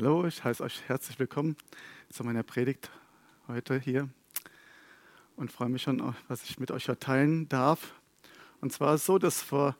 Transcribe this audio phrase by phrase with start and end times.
[0.00, 1.56] Hallo, ich heiße euch herzlich willkommen
[2.08, 2.88] zu meiner Predigt
[3.48, 4.08] heute hier
[5.34, 7.94] und freue mich schon, was ich mit euch teilen darf.
[8.60, 9.74] Und zwar so, dass vor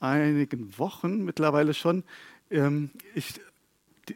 [0.00, 2.02] einigen Wochen mittlerweile schon
[2.50, 3.40] ähm, ich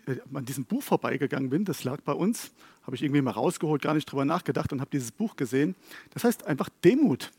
[0.08, 1.64] äh, an diesem Buch vorbeigegangen bin.
[1.64, 2.50] Das lag bei uns,
[2.82, 5.76] habe ich irgendwie mal rausgeholt, gar nicht drüber nachgedacht und habe dieses Buch gesehen.
[6.10, 7.30] Das heißt einfach Demut.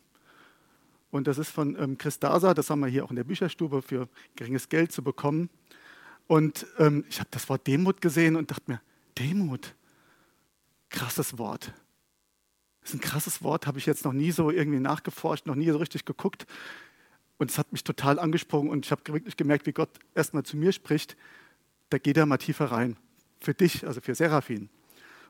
[1.12, 3.82] Und das ist von ähm, Chris Dasa, das haben wir hier auch in der Bücherstube
[3.82, 5.50] für geringes Geld zu bekommen.
[6.28, 8.82] Und ähm, ich habe das Wort Demut gesehen und dachte mir,
[9.18, 9.74] Demut,
[10.90, 11.74] krasses Wort.
[12.82, 15.70] Das ist ein krasses Wort, habe ich jetzt noch nie so irgendwie nachgeforscht, noch nie
[15.70, 16.46] so richtig geguckt.
[17.38, 20.58] Und es hat mich total angesprochen und ich habe wirklich gemerkt, wie Gott erstmal zu
[20.58, 21.16] mir spricht.
[21.90, 22.98] Da geht er mal tiefer rein.
[23.40, 24.70] Für dich, also für Seraphin.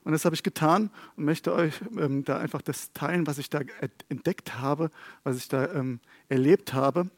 [0.04, 3.50] Und das habe ich getan und möchte euch ähm, da einfach das teilen, was ich
[3.50, 3.59] da
[4.08, 4.90] entdeckt habe,
[5.23, 7.09] was ich da ähm, erlebt habe.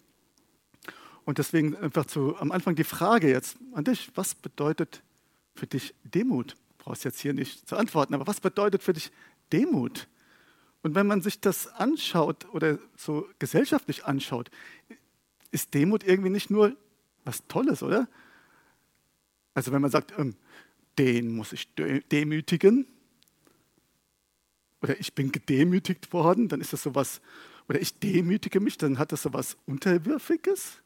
[1.30, 5.04] Und deswegen einfach zu, am Anfang die Frage jetzt an dich, was bedeutet
[5.54, 6.54] für dich Demut?
[6.54, 9.12] Du brauchst jetzt hier nicht zu antworten, aber was bedeutet für dich
[9.54, 10.08] Demut?
[10.82, 14.50] Und wenn man sich das anschaut oder so gesellschaftlich anschaut,
[15.52, 16.76] ist Demut irgendwie nicht nur
[17.26, 18.08] was Tolles, oder?
[19.54, 20.36] Also wenn man sagt, ähm,
[20.98, 22.88] den muss ich demütigen,
[24.82, 27.22] oder ich bin gedemütigt worden, dann ist das sowas,
[27.68, 30.82] oder ich demütige mich, dann hat das sowas Unterwürfiges.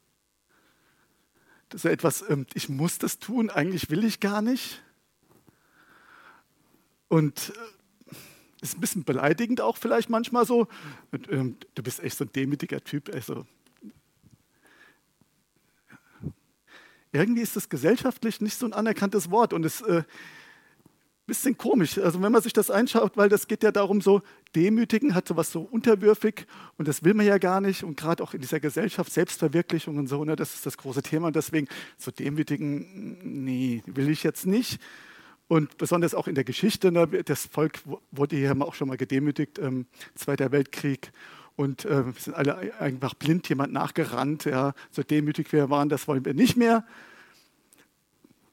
[1.73, 4.83] Ist etwas, ähm, ich muss das tun, eigentlich will ich gar nicht.
[7.07, 7.51] Und
[8.09, 8.13] äh,
[8.61, 10.67] ist ein bisschen beleidigend auch vielleicht manchmal so.
[11.29, 13.13] Ähm, du bist echt so ein demütiger Typ.
[13.13, 13.45] Also,
[17.11, 20.03] irgendwie ist das gesellschaftlich nicht so ein anerkanntes Wort und es äh,
[21.25, 21.97] bisschen komisch.
[21.97, 24.21] Also wenn man sich das einschaut, weil das geht ja darum, so
[24.55, 26.45] demütigen hat sowas so unterwürfig
[26.77, 30.07] und das will man ja gar nicht und gerade auch in dieser Gesellschaft Selbstverwirklichung und
[30.07, 34.45] so, ne, das ist das große Thema und deswegen so demütigen, nee, will ich jetzt
[34.45, 34.81] nicht.
[35.47, 37.79] Und besonders auch in der Geschichte, ne, das Volk
[38.11, 41.11] wurde hier auch schon mal gedemütigt, ähm, Zweiter Weltkrieg.
[41.55, 46.07] Und äh, wir sind alle einfach blind jemand nachgerannt, ja, so demütig wir waren, das
[46.07, 46.85] wollen wir nicht mehr.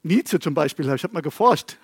[0.03, 1.77] Nietzsche zum Beispiel, ich habe mal geforscht,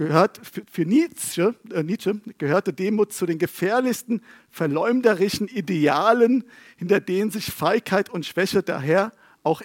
[0.00, 0.40] gehört
[0.70, 6.44] für Nietzsche, äh Nietzsche gehörte Demut zu den gefährlichsten verleumderischen Idealen,
[6.78, 9.12] hinter denen sich Feigheit und Schwäche daher
[9.42, 9.60] auch,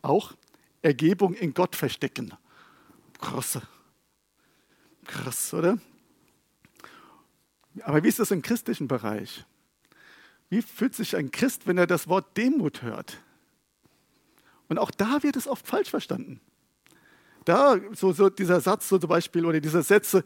[0.00, 0.34] auch
[0.80, 2.32] Ergebung in Gott verstecken.
[3.20, 3.58] Krass.
[5.06, 5.78] Krass, oder?
[7.82, 9.44] Aber wie ist das im christlichen Bereich?
[10.50, 13.18] Wie fühlt sich ein Christ, wenn er das Wort Demut hört?
[14.68, 16.40] Und auch da wird es oft falsch verstanden.
[17.44, 20.24] Da, so, so dieser Satz so zum Beispiel oder diese Sätze,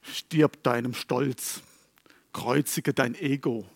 [0.00, 1.62] stirb deinem Stolz,
[2.32, 3.66] kreuzige dein Ego.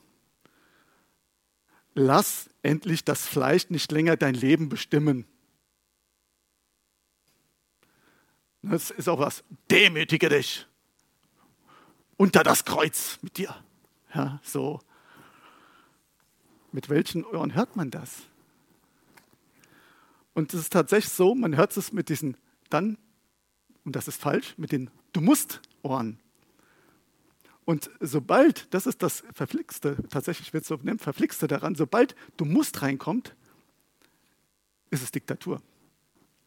[1.95, 5.25] Lass endlich das Fleisch nicht länger dein Leben bestimmen.
[8.63, 9.45] Das ist auch was.
[9.71, 10.67] Demütige dich
[12.17, 13.55] unter das Kreuz mit dir.
[14.15, 14.81] Ja, so.
[16.73, 18.23] Mit welchen Ohren hört man das?
[20.35, 22.37] Und es ist tatsächlich so, man hört es mit diesen
[22.71, 22.99] dann,
[23.85, 26.19] und das ist falsch, mit den Du musst Ohren.
[27.65, 32.45] Und sobald, das ist das Verflixte, tatsächlich wird es so nennen, Verflixte daran, sobald Du
[32.45, 33.35] musst reinkommt,
[34.91, 35.61] ist es Diktatur.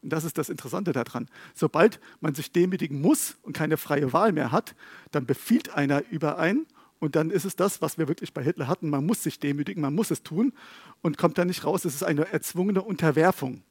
[0.02, 1.28] Und das ist das Interessante daran.
[1.54, 4.76] Sobald man sich demütigen muss und keine freie Wahl mehr hat,
[5.12, 6.66] dann befiehlt einer überein
[7.00, 8.90] und dann ist es das, was wir wirklich bei Hitler hatten.
[8.90, 10.54] Man muss sich demütigen, man muss es tun
[11.02, 11.86] und kommt dann nicht raus.
[11.86, 13.64] Es ist eine erzwungene Unterwerfung.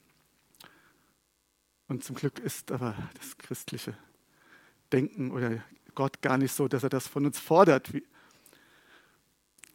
[1.89, 3.95] Und zum Glück ist aber das christliche
[4.93, 5.63] Denken oder
[5.95, 7.91] Gott gar nicht so, dass er das von uns fordert.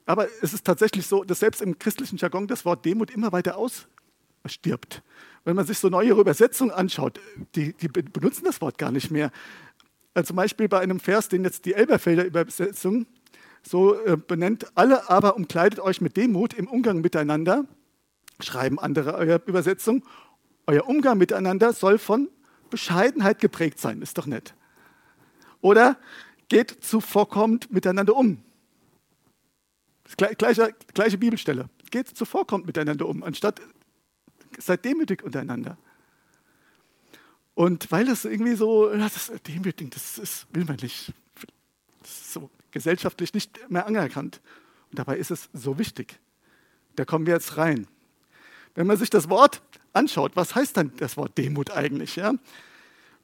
[0.06, 3.58] Aber es ist tatsächlich so, dass selbst im christlichen Jargon das Wort Demut immer weiter
[3.58, 5.02] ausstirbt.
[5.44, 7.20] Wenn man sich so neuere Übersetzungen anschaut,
[7.56, 9.32] die, die benutzen das Wort gar nicht mehr.
[10.14, 13.08] Also zum Beispiel bei einem Vers, den jetzt die Elberfelder Übersetzung
[13.64, 17.66] so äh, benennt, alle aber umkleidet euch mit Demut im Umgang miteinander,
[18.40, 20.04] schreiben andere Übersetzungen,
[20.68, 22.30] euer Umgang miteinander soll von
[22.70, 24.02] Bescheidenheit geprägt sein.
[24.02, 24.54] Ist doch nett.
[25.62, 25.98] Oder
[26.50, 28.44] geht zuvorkommend miteinander um.
[30.18, 31.70] Gleiche, gleiche Bibelstelle.
[31.92, 33.62] Geht zuvorkommend miteinander um, anstatt
[34.58, 35.78] seid demütig untereinander.
[37.56, 41.14] Und weil das irgendwie so, das demütig, das ist, will man nicht.
[42.02, 44.42] Das ist so gesellschaftlich nicht mehr anerkannt.
[44.90, 46.20] Und dabei ist es so wichtig.
[46.96, 47.88] Da kommen wir jetzt rein.
[48.76, 49.62] Wenn man sich das Wort
[49.94, 52.16] anschaut, was heißt dann das Wort Demut eigentlich?
[52.16, 52.34] Ja?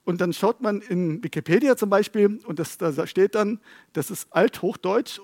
[0.06, 3.60] Und dann schaut man in Wikipedia zum Beispiel, und das, da steht dann,
[3.94, 5.20] das ist Althochdeutsch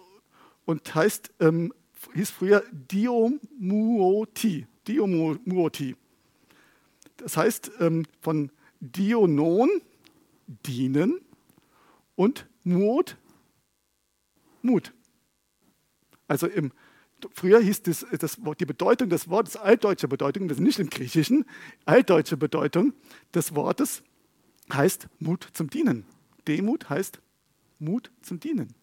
[0.65, 1.73] und heißt, ähm,
[2.13, 4.67] hieß früher Diomuoti.
[4.87, 5.95] Diomuoti.
[7.17, 9.69] Das heißt ähm, von Dionon,
[10.47, 11.21] dienen
[12.15, 13.17] und Mut,
[14.61, 14.93] Mut.
[16.27, 16.71] Also im,
[17.33, 21.45] früher hieß das, das die Bedeutung des Wortes, altdeutsche Bedeutung, das ist nicht im Griechischen,
[21.85, 22.93] altdeutsche Bedeutung
[23.33, 24.03] des Wortes
[24.71, 26.05] heißt Mut zum Dienen.
[26.47, 27.19] Demut heißt
[27.79, 28.73] Mut zum Dienen.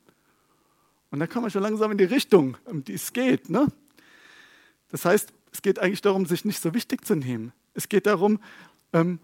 [1.11, 3.50] Und dann kommen wir schon langsam in die Richtung, um die es geht.
[3.50, 3.69] Ne?
[4.89, 7.53] Das heißt, es geht eigentlich darum, sich nicht so wichtig zu nehmen.
[7.75, 8.41] Es geht darum,
[8.93, 9.19] ähm,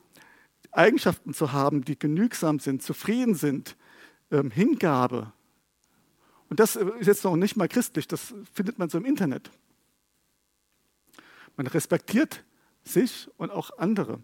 [0.70, 3.76] Eigenschaften zu haben, die genügsam sind, zufrieden sind,
[4.30, 5.32] ähm, Hingabe.
[6.48, 9.50] Und das ist jetzt noch nicht mal christlich, das findet man so im Internet.
[11.56, 12.44] Man respektiert
[12.84, 14.22] sich und auch andere.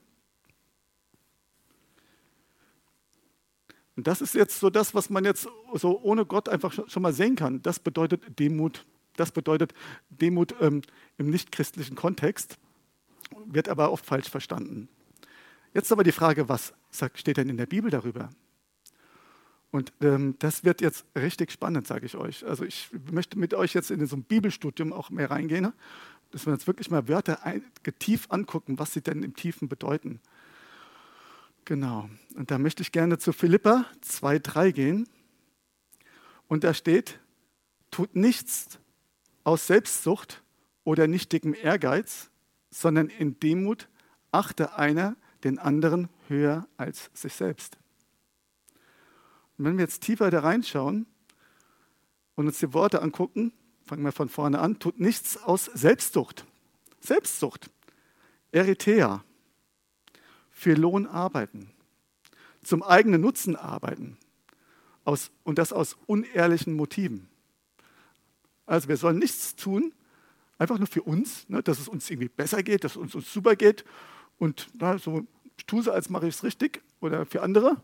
[3.96, 7.12] Und das ist jetzt so das, was man jetzt so ohne Gott einfach schon mal
[7.12, 7.62] sehen kann.
[7.62, 8.86] Das bedeutet Demut.
[9.16, 9.72] Das bedeutet
[10.10, 10.82] Demut ähm,
[11.18, 12.58] im nichtchristlichen Kontext,
[13.46, 14.88] wird aber oft falsch verstanden.
[15.72, 16.72] Jetzt aber die Frage, was
[17.14, 18.30] steht denn in der Bibel darüber?
[19.74, 22.46] Und ähm, das wird jetzt richtig spannend, sage ich euch.
[22.46, 25.72] Also ich möchte mit euch jetzt in so ein Bibelstudium auch mehr reingehen,
[26.30, 27.40] dass wir uns wirklich mal Wörter
[27.98, 30.20] tief angucken, was sie denn im Tiefen bedeuten.
[31.64, 32.08] Genau.
[32.36, 35.08] Und da möchte ich gerne zu Philippa 2,3 gehen.
[36.46, 37.18] Und da steht,
[37.90, 38.78] tut nichts
[39.42, 40.44] aus Selbstsucht
[40.84, 42.30] oder nichtigem Ehrgeiz,
[42.70, 43.88] sondern in Demut
[44.30, 47.76] achte einer den anderen höher als sich selbst.
[49.58, 51.06] Und wenn wir jetzt tiefer da reinschauen
[52.34, 53.52] und uns die Worte angucken,
[53.84, 56.44] fangen wir von vorne an, tut nichts aus Selbstsucht.
[57.00, 57.70] Selbstsucht.
[58.54, 59.24] Eritrea
[60.50, 61.70] für Lohn arbeiten,
[62.62, 64.16] zum eigenen Nutzen arbeiten
[65.04, 67.28] aus, und das aus unehrlichen Motiven.
[68.64, 69.92] Also wir sollen nichts tun,
[70.56, 73.32] einfach nur für uns, ne, dass es uns irgendwie besser geht, dass es uns, uns
[73.32, 73.84] super geht
[74.38, 75.26] und na, so
[75.66, 77.82] tue so, als mache ich es richtig oder für andere,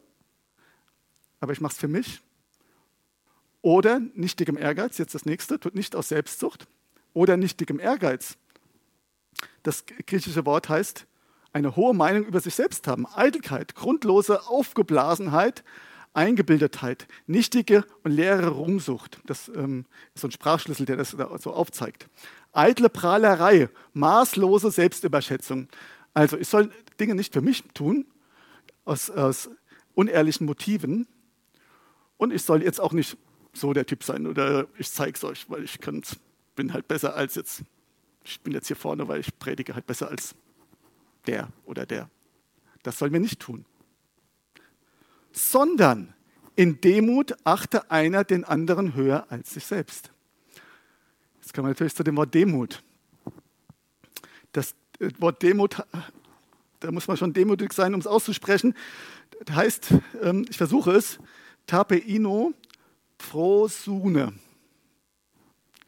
[1.41, 2.21] aber ich mache es für mich.
[3.63, 6.67] Oder nichtigem Ehrgeiz, jetzt das nächste, tut nicht aus Selbstsucht
[7.13, 8.37] oder nichtigem Ehrgeiz.
[9.63, 11.07] Das griechische Wort heißt
[11.53, 13.07] eine hohe Meinung über sich selbst haben.
[13.07, 15.65] Eitelkeit, grundlose Aufgeblasenheit,
[16.13, 19.21] Eingebildetheit, nichtige und leere Ruhmsucht.
[19.27, 22.09] Das ähm, ist so ein Sprachschlüssel, der das so aufzeigt.
[22.53, 25.69] Eitle Prahlerei, maßlose Selbstüberschätzung.
[26.15, 28.07] Also ich soll Dinge nicht für mich tun,
[28.85, 29.51] aus, aus
[29.95, 31.07] unehrlichen Motiven.
[32.21, 33.17] Und ich soll jetzt auch nicht
[33.55, 35.81] so der Typ sein oder ich zeige es euch, weil ich
[36.55, 37.63] bin halt besser als jetzt.
[38.23, 40.35] Ich bin jetzt hier vorne, weil ich predige halt besser als
[41.27, 42.11] der oder der.
[42.83, 43.65] Das sollen wir nicht tun.
[45.33, 46.13] Sondern
[46.57, 50.11] in Demut achte einer den anderen höher als sich selbst.
[51.41, 52.83] Jetzt kommen wir natürlich zu dem Wort Demut.
[54.53, 54.75] Das
[55.21, 55.83] Wort Demut,
[56.81, 58.75] da muss man schon demutig sein, um es auszusprechen.
[59.47, 61.19] Das heißt, ähm, ich versuche es,
[61.67, 62.53] tapeino
[63.19, 64.35] prosune.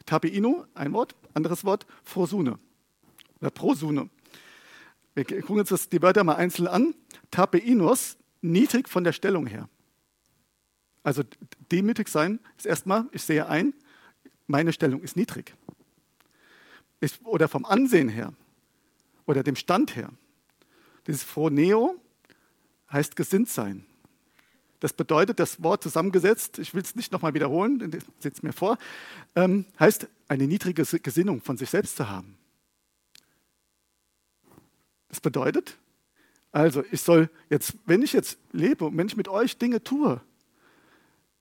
[0.07, 2.59] Tapeino, ein Wort, anderes Wort, prosune.
[3.41, 4.11] Oder prosune.
[5.15, 6.95] Wir gucken uns die Wörter mal einzeln an.
[7.31, 9.69] Tapeinos, niedrig von der Stellung her.
[11.03, 11.23] Also
[11.71, 13.75] demütig sein ist erstmal, ich sehe ein,
[14.47, 15.55] meine Stellung ist niedrig.
[17.01, 18.33] Ich, oder vom Ansehen her
[19.27, 20.11] oder dem Stand her.
[21.07, 21.97] Dieses Phroneo
[22.91, 23.85] heißt gesinnt sein.
[24.83, 28.79] Das bedeutet, das Wort zusammengesetzt, ich will es nicht nochmal wiederholen, seht es mir vor,
[29.37, 32.37] ähm, heißt eine niedrige Gesinnung von sich selbst zu haben.
[35.09, 35.79] Das bedeutet,
[36.51, 40.21] also ich soll jetzt, wenn ich jetzt lebe und wenn ich mit euch Dinge tue,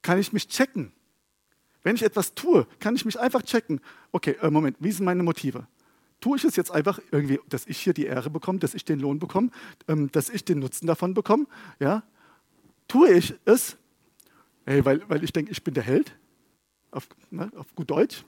[0.04, 0.92] kann ich mich checken.
[1.82, 3.82] Wenn ich etwas tue, kann ich mich einfach checken.
[4.12, 5.66] Okay, äh, Moment, wie sind meine Motive?
[6.20, 9.00] Tue ich es jetzt einfach irgendwie, dass ich hier die Ehre bekomme, dass ich den
[9.00, 9.50] Lohn bekomme,
[9.88, 11.48] ähm, dass ich den Nutzen davon bekomme?
[11.80, 12.04] Ja?
[12.92, 13.78] Tue ich es,
[14.66, 16.14] hey, weil, weil ich denke, ich bin der Held,
[16.92, 18.26] auf, ne, auf gut Deutsch?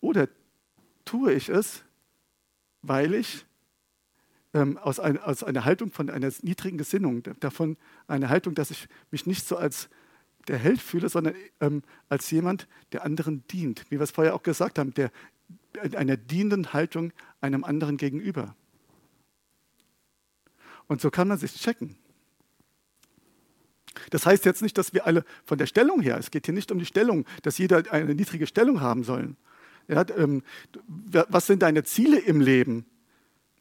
[0.00, 0.28] Oder
[1.04, 1.84] tue ich es,
[2.82, 3.46] weil ich
[4.52, 7.76] ähm, aus, ein, aus einer Haltung von einer niedrigen Gesinnung, davon
[8.08, 9.88] eine Haltung, dass ich mich nicht so als
[10.48, 13.84] der Held fühle, sondern ähm, als jemand, der anderen dient.
[13.90, 15.12] Wie wir es vorher auch gesagt haben, der
[15.84, 18.56] in einer dienenden Haltung einem anderen gegenüber.
[20.88, 21.96] Und so kann man sich checken.
[24.10, 26.70] Das heißt jetzt nicht, dass wir alle von der Stellung her, es geht hier nicht
[26.72, 29.34] um die Stellung, dass jeder eine niedrige Stellung haben soll.
[29.88, 30.42] Ja, ähm,
[30.86, 32.86] was sind deine Ziele im Leben?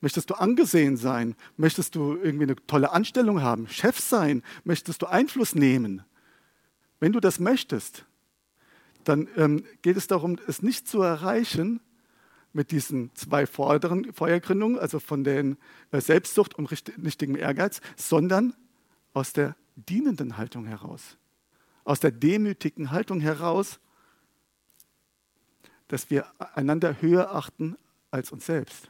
[0.01, 1.35] Möchtest du angesehen sein?
[1.57, 3.67] Möchtest du irgendwie eine tolle Anstellung haben?
[3.67, 4.43] Chef sein?
[4.63, 6.03] Möchtest du Einfluss nehmen?
[6.99, 8.05] Wenn du das möchtest,
[9.03, 11.81] dann ähm, geht es darum, es nicht zu erreichen
[12.53, 15.55] mit diesen zwei vorderen Feuergründungen, also von der
[15.91, 18.53] äh, Selbstsucht und richtigem Ehrgeiz, sondern
[19.13, 21.17] aus der dienenden Haltung heraus,
[21.83, 23.79] aus der demütigen Haltung heraus,
[25.87, 26.25] dass wir
[26.55, 27.77] einander höher achten
[28.11, 28.89] als uns selbst.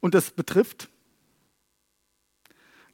[0.00, 0.88] Und das betrifft,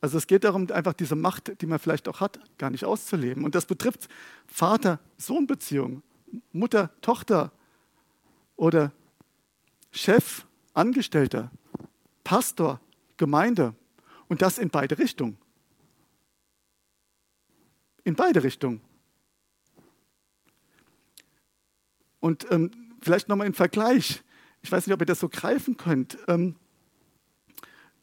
[0.01, 3.45] also es geht darum, einfach diese Macht, die man vielleicht auch hat, gar nicht auszuleben.
[3.45, 4.09] Und das betrifft
[4.47, 6.03] Vater-Sohn-Beziehungen,
[6.53, 7.53] Mutter-Tochter
[8.57, 8.93] oder
[9.91, 11.51] Chef, Angestellter,
[12.23, 12.81] Pastor,
[13.17, 13.75] Gemeinde.
[14.29, 15.39] Und das in beide Richtungen.
[18.05, 18.81] In beide Richtungen.
[22.21, 22.71] Und ähm,
[23.01, 24.23] vielleicht nochmal im Vergleich.
[24.63, 26.19] Ich weiß nicht, ob ihr das so greifen könnt.
[26.27, 26.57] Ähm,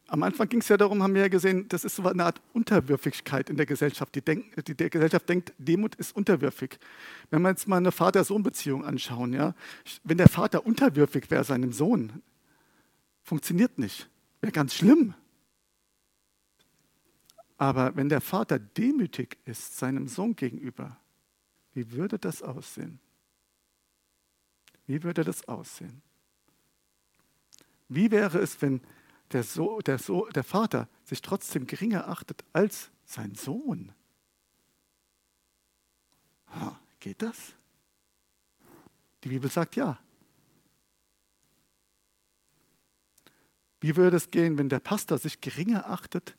[0.08, 2.40] am Anfang ging es ja darum, haben wir ja gesehen, das ist so eine Art
[2.54, 4.14] Unterwürfigkeit in der Gesellschaft.
[4.14, 6.78] Die, denk, die, die Gesellschaft denkt, Demut ist unterwürfig.
[7.32, 9.56] Wenn wir jetzt mal eine Vater-Sohn-Beziehung anschauen, ja,
[10.04, 12.22] wenn der Vater unterwürfig wäre seinem Sohn,
[13.24, 14.08] funktioniert nicht.
[14.42, 15.16] Wäre ganz schlimm.
[17.58, 21.00] Aber wenn der Vater demütig ist seinem Sohn gegenüber,
[21.74, 23.00] wie würde das aussehen?
[24.86, 26.02] Wie würde das aussehen?
[27.88, 28.82] Wie wäre es, wenn
[29.32, 33.94] der, so der, so der Vater sich trotzdem geringer achtet als sein Sohn?
[36.48, 37.54] Ha, geht das?
[39.24, 40.00] Die Bibel sagt ja.
[43.82, 46.36] Wie würde es gehen, wenn der Pastor sich geringer achtet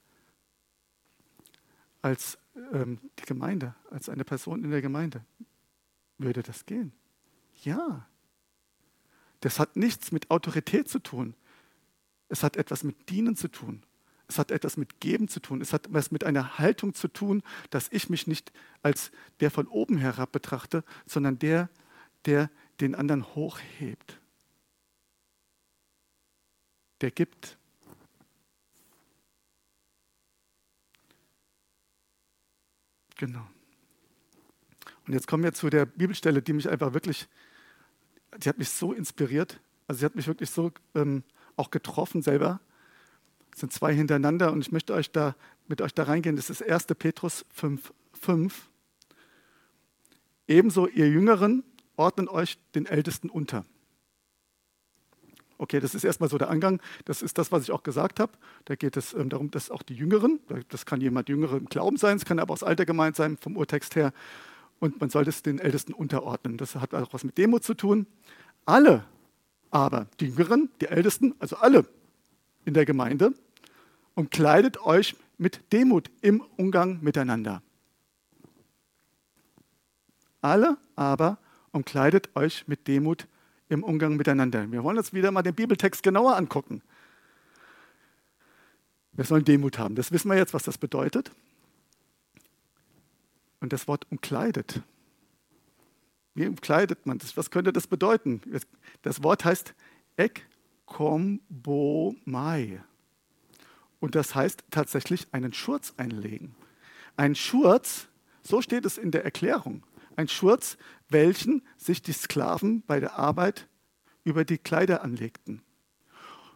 [2.07, 2.39] als
[2.73, 5.25] ähm, die Gemeinde, als eine Person in der Gemeinde?
[6.19, 6.93] Würde das gehen?
[7.65, 8.07] Ja.
[9.41, 11.35] Das hat nichts mit Autorität zu tun.
[12.29, 13.83] Es hat etwas mit Dienen zu tun.
[14.29, 15.61] Es hat etwas mit Geben zu tun.
[15.61, 19.11] Es hat etwas mit einer Haltung zu tun, dass ich mich nicht als
[19.41, 21.69] der von oben herab betrachte, sondern der,
[22.25, 24.21] der den anderen hochhebt.
[27.01, 27.56] Der gibt.
[33.17, 33.47] Genau.
[35.07, 37.29] Und jetzt kommen wir zu der Bibelstelle, die mich einfach wirklich,
[38.39, 39.61] die hat mich so inspiriert.
[39.89, 41.23] Also sie hat mich wirklich so ähm,
[41.57, 42.61] auch getroffen selber.
[43.53, 45.35] Es sind zwei hintereinander und ich möchte euch da,
[45.69, 46.37] mit euch da reingehen.
[46.37, 46.87] Das ist 1.
[46.99, 48.69] Petrus 5, 5.
[50.49, 51.65] Ebenso ihr Jüngeren
[51.97, 53.65] ordnen euch den Ältesten unter.
[55.59, 56.81] Okay, das ist erstmal so der Angang.
[57.05, 58.33] Das ist das, was ich auch gesagt habe.
[58.67, 61.97] Da geht es ähm, darum, dass auch die Jüngeren, das kann jemand Jüngere im Glauben
[61.97, 64.13] sein, es kann aber aus Alter gemeint sein, vom Urtext her.
[64.79, 66.59] Und man sollte es den Ältesten unterordnen.
[66.59, 68.07] Das hat auch was mit Demut zu tun.
[68.67, 69.05] Alle
[69.71, 71.87] aber die Jüngeren, die Ältesten, also alle
[72.65, 73.33] in der Gemeinde,
[74.15, 77.63] und kleidet euch mit Demut im Umgang miteinander.
[80.41, 81.39] Alle aber
[81.73, 83.27] umkleidet euch mit Demut
[83.69, 84.71] im Umgang miteinander.
[84.71, 86.83] Wir wollen uns wieder mal den Bibeltext genauer angucken.
[89.13, 89.95] Wir sollen Demut haben.
[89.95, 91.31] Das wissen wir jetzt, was das bedeutet.
[93.61, 94.83] Und das Wort umkleidet
[96.37, 97.37] wie kleidet man das?
[97.37, 98.43] Was könnte das bedeuten?
[99.03, 99.75] Das Wort heißt
[100.17, 102.83] ekkombomai.
[104.01, 106.55] Und das heißt tatsächlich einen Schurz einlegen.
[107.17, 108.09] Ein Schurz,
[108.43, 109.83] so steht es in der Erklärung,
[110.17, 110.77] ein Schurz,
[111.09, 113.69] welchen sich die Sklaven bei der Arbeit
[114.25, 115.63] über die Kleider anlegten.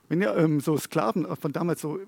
[0.09, 2.01] Wenn ihr ähm, so Sklaven von damals so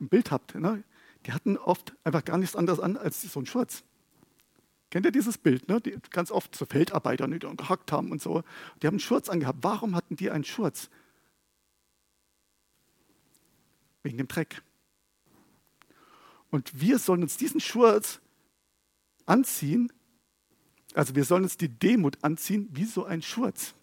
[0.00, 0.84] ein Bild habt, ne,
[1.24, 3.82] die hatten oft einfach gar nichts anderes an als so einen Schurz.
[4.90, 5.68] Kennt ihr dieses Bild?
[5.68, 5.80] Ne?
[5.80, 8.42] Die ganz oft so Feldarbeiter, die dann gehackt haben und so.
[8.80, 9.58] Die haben einen Schurz angehabt.
[9.62, 10.88] Warum hatten die einen Schurz?
[14.02, 14.62] Wegen dem Dreck.
[16.50, 18.20] Und wir sollen uns diesen Schurz
[19.26, 19.92] anziehen,
[20.96, 23.74] also wir sollen uns die Demut anziehen wie so ein Schurz.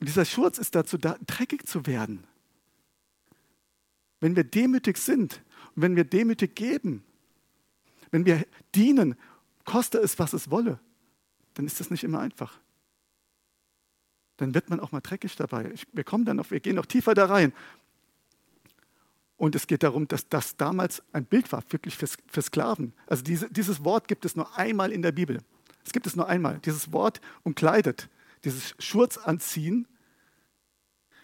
[0.00, 2.24] Und dieser Schurz ist dazu da, dreckig zu werden.
[4.20, 5.42] Wenn wir demütig sind
[5.74, 7.04] und wenn wir demütig geben,
[8.10, 9.16] wenn wir dienen,
[9.64, 10.80] koste es, was es wolle,
[11.54, 12.58] dann ist das nicht immer einfach.
[14.38, 15.74] Dann wird man auch mal dreckig dabei.
[15.92, 17.52] Wir kommen dann noch, wir gehen noch tiefer da rein.
[19.36, 22.94] Und es geht darum, dass das damals ein Bild war, wirklich für, für Sklaven.
[23.06, 25.40] Also diese, dieses Wort gibt es nur einmal in der Bibel.
[25.84, 26.58] Es gibt es nur einmal.
[26.64, 28.08] Dieses Wort umkleidet,
[28.44, 29.86] dieses Schurz anziehen,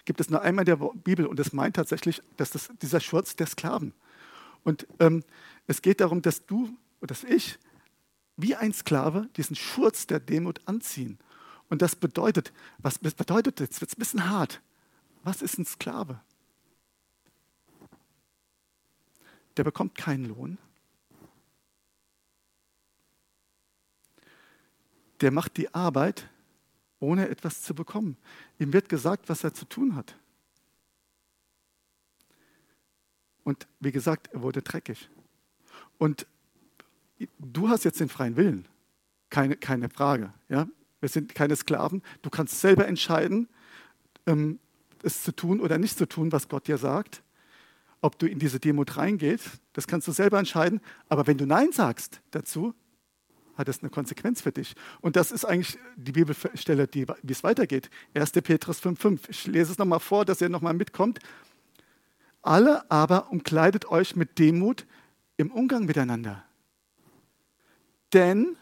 [0.05, 1.27] gibt es nur einmal in der Bibel.
[1.27, 3.95] Und es meint tatsächlich, dass das, dieser Schurz der Sklaven.
[4.63, 5.25] Und ähm,
[5.67, 7.59] es geht darum, dass du und dass ich
[8.37, 11.19] wie ein Sklave diesen Schurz der Demut anziehen.
[11.69, 14.61] Und das bedeutet, was bedeutet, jetzt wird es ein bisschen hart.
[15.25, 16.21] Was ist ein Sklave?
[19.57, 20.59] Der bekommt keinen Lohn.
[25.21, 26.29] Der macht die Arbeit,
[26.99, 28.17] ohne etwas zu bekommen.
[28.59, 30.17] Ihm wird gesagt, was er zu tun hat.
[33.45, 35.09] Und wie gesagt, er wurde dreckig.
[35.99, 36.27] Und
[37.39, 38.67] du hast jetzt den freien Willen.
[39.31, 40.33] Keine, keine Frage.
[40.49, 40.69] Ja?
[41.01, 42.03] Wir sind keine Sklaven.
[42.23, 43.49] Du kannst selber entscheiden,
[44.27, 44.59] ähm,
[45.03, 47.23] es zu tun oder nicht zu tun, was Gott dir sagt.
[48.03, 50.81] Ob du in diese Demut reingehst, das kannst du selber entscheiden.
[51.09, 52.75] Aber wenn du Nein sagst dazu,
[53.55, 54.75] hat es eine Konsequenz für dich.
[55.01, 57.91] Und das ist eigentlich die Bibelstelle, die, wie es weitergeht.
[58.15, 58.33] 1.
[58.33, 59.21] Petrus 5,5.
[59.29, 61.21] Ich lese es nochmal vor, dass ihr nochmal mitkommt.
[62.43, 64.85] Alle aber umkleidet euch mit Demut
[65.37, 66.45] im Umgang miteinander.
[68.13, 68.57] Denn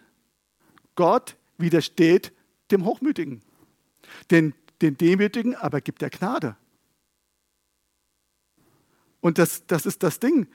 [0.97, 2.33] Gott widersteht
[2.71, 3.41] dem Hochmütigen.
[4.31, 6.57] Den, den Demütigen aber gibt er Gnade.
[9.21, 10.47] Und das, das ist das Ding.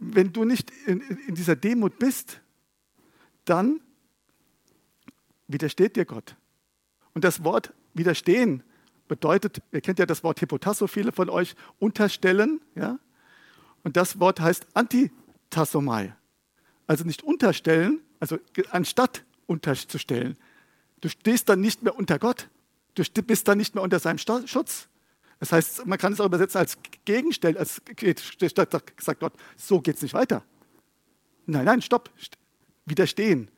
[0.00, 2.40] Wenn du nicht in, in dieser Demut bist,
[3.44, 3.80] dann
[5.46, 6.36] widersteht dir Gott.
[7.14, 8.62] Und das Wort widerstehen
[9.08, 12.60] bedeutet, ihr kennt ja das Wort Hypotasso, viele von euch, unterstellen.
[12.74, 12.98] Ja?
[13.84, 16.14] Und das Wort heißt Antitassomai.
[16.86, 18.38] Also nicht unterstellen, also
[18.70, 20.36] anstatt unterzustellen.
[21.00, 22.48] Du stehst dann nicht mehr unter Gott.
[22.94, 24.88] Du bist dann nicht mehr unter seinem Schutz.
[25.38, 27.82] Das heißt, man kann es auch übersetzen als Gegenstell, als
[28.98, 30.42] sagt Gott, so geht es nicht weiter.
[31.46, 32.10] Nein, nein, stopp,
[32.86, 33.50] widerstehen.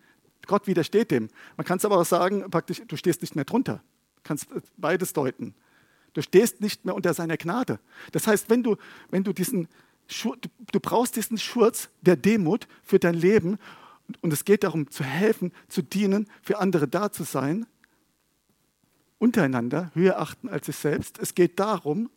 [0.46, 1.28] Gott widersteht dem.
[1.56, 3.82] Man kann es aber auch sagen, praktisch, du stehst nicht mehr drunter.
[4.16, 5.54] Du kannst beides deuten.
[6.14, 7.78] Du stehst nicht mehr unter seiner Gnade.
[8.12, 8.76] Das heißt, wenn du,
[9.10, 9.68] wenn du diesen,
[10.72, 13.58] du brauchst diesen Schurz der Demut für dein Leben
[14.22, 17.66] und es geht darum, zu helfen, zu dienen, für andere da zu sein,
[19.18, 21.18] untereinander höher achten als sich selbst.
[21.18, 22.10] Es geht darum,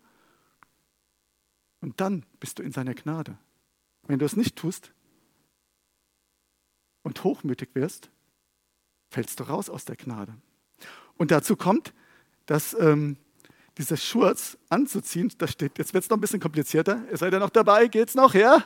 [1.82, 3.38] und dann bist du in seiner Gnade.
[4.08, 4.94] Wenn du es nicht tust
[7.04, 8.10] und hochmütig wirst,
[9.10, 10.36] fällst du raus aus der Gnade.
[11.18, 11.94] Und dazu kommt,
[12.46, 13.18] dass ähm,
[13.78, 17.04] dieser Schurz anzuziehen, da steht, jetzt wird es noch ein bisschen komplizierter.
[17.10, 18.64] Ihr seid ja noch dabei, geht's noch, ja?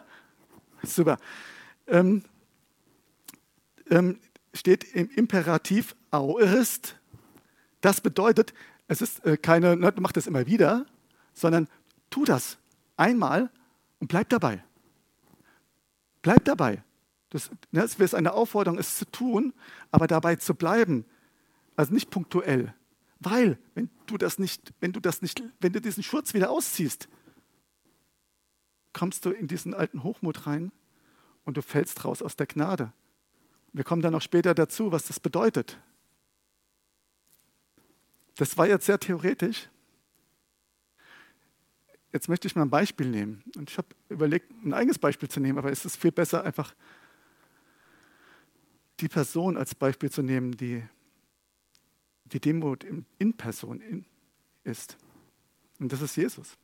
[0.83, 1.17] Super.
[1.87, 2.23] Ähm,
[3.89, 4.19] ähm,
[4.53, 6.97] steht im Imperativ aurist.
[7.85, 8.55] Das bedeutet,
[8.87, 10.87] es ist äh, keine, ne, du machst das immer wieder,
[11.35, 11.67] sondern
[12.09, 12.57] tu das
[12.97, 13.51] einmal
[13.99, 14.63] und bleib dabei.
[16.23, 16.83] Bleib dabei.
[17.29, 19.53] Das, ne, es ist eine Aufforderung, es zu tun,
[19.91, 21.05] aber dabei zu bleiben.
[21.75, 22.73] Also nicht punktuell.
[23.19, 27.07] Weil, wenn du das nicht, wenn du das nicht, wenn du diesen Schurz wieder ausziehst,
[28.93, 30.71] kommst du in diesen alten Hochmut rein
[31.43, 32.93] und du fällst raus aus der Gnade.
[33.73, 35.77] Wir kommen dann noch später dazu, was das bedeutet.
[38.35, 39.69] Das war jetzt sehr theoretisch.
[42.11, 43.43] Jetzt möchte ich mal ein Beispiel nehmen.
[43.55, 46.73] Und ich habe überlegt, ein eigenes Beispiel zu nehmen, aber es ist viel besser, einfach
[48.99, 50.83] die Person als Beispiel zu nehmen, die
[52.25, 52.85] die Demut
[53.19, 54.05] in Person
[54.63, 54.97] ist.
[55.79, 56.57] Und das ist Jesus.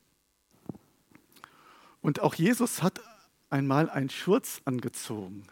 [2.02, 3.00] Und auch Jesus hat
[3.50, 5.44] einmal einen Schurz angezogen.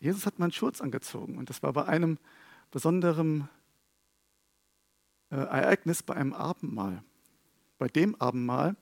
[0.00, 2.18] Jesus hat mal einen Schurz angezogen und das war bei einem
[2.70, 3.48] besonderen
[5.30, 7.02] äh, Ereignis, bei einem Abendmahl.
[7.78, 8.76] Bei dem Abendmahl.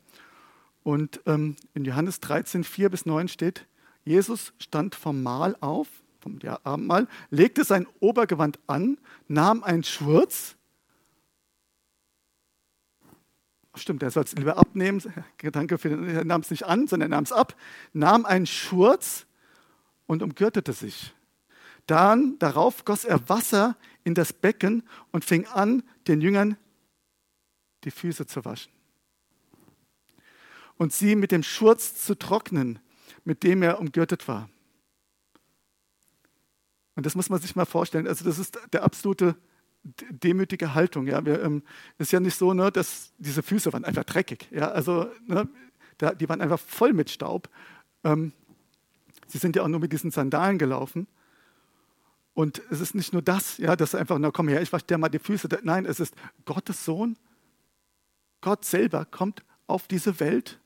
[0.83, 3.67] Und ähm, in Johannes 13, 4 bis 9 steht,
[4.05, 5.89] Jesus stand vom Mahl auf,
[6.21, 10.57] vom Abendmahl, legte sein Obergewand an, nahm einen Schurz.
[13.75, 15.03] Stimmt, er soll es lieber abnehmen.
[15.53, 17.55] Danke für den, er nahm es nicht an, sondern er nahm es ab,
[17.93, 19.27] nahm einen Schurz
[20.07, 21.15] und umgürtete sich.
[21.87, 24.83] Dann darauf goss er Wasser in das Becken
[25.13, 26.57] und fing an, den Jüngern
[27.85, 28.73] die Füße zu waschen
[30.79, 32.79] und sie mit dem Schurz zu trocknen,
[33.25, 34.49] mit dem er umgürtet war.
[36.95, 38.09] Und das muss man sich mal vorstellen.
[38.09, 39.37] Also das ist der absolute
[40.11, 41.07] demütige Haltung.
[41.07, 41.63] Ja, wir, ähm,
[41.99, 44.49] ist ja nicht so, ne, dass diese Füße waren einfach dreckig.
[44.51, 45.49] Ja, also ne,
[45.99, 47.49] da, die waren einfach voll mit Staub.
[48.05, 48.33] Ähm,
[49.27, 51.07] Sie sind ja auch nur mit diesen Sandalen gelaufen.
[52.39, 54.97] Und es ist nicht nur das, ja, dass einfach, na komm her, ich wasche dir
[54.97, 55.49] mal die Füße.
[55.65, 57.19] Nein, es ist Gottes Sohn.
[58.41, 60.61] Gott selber kommt auf diese Welt.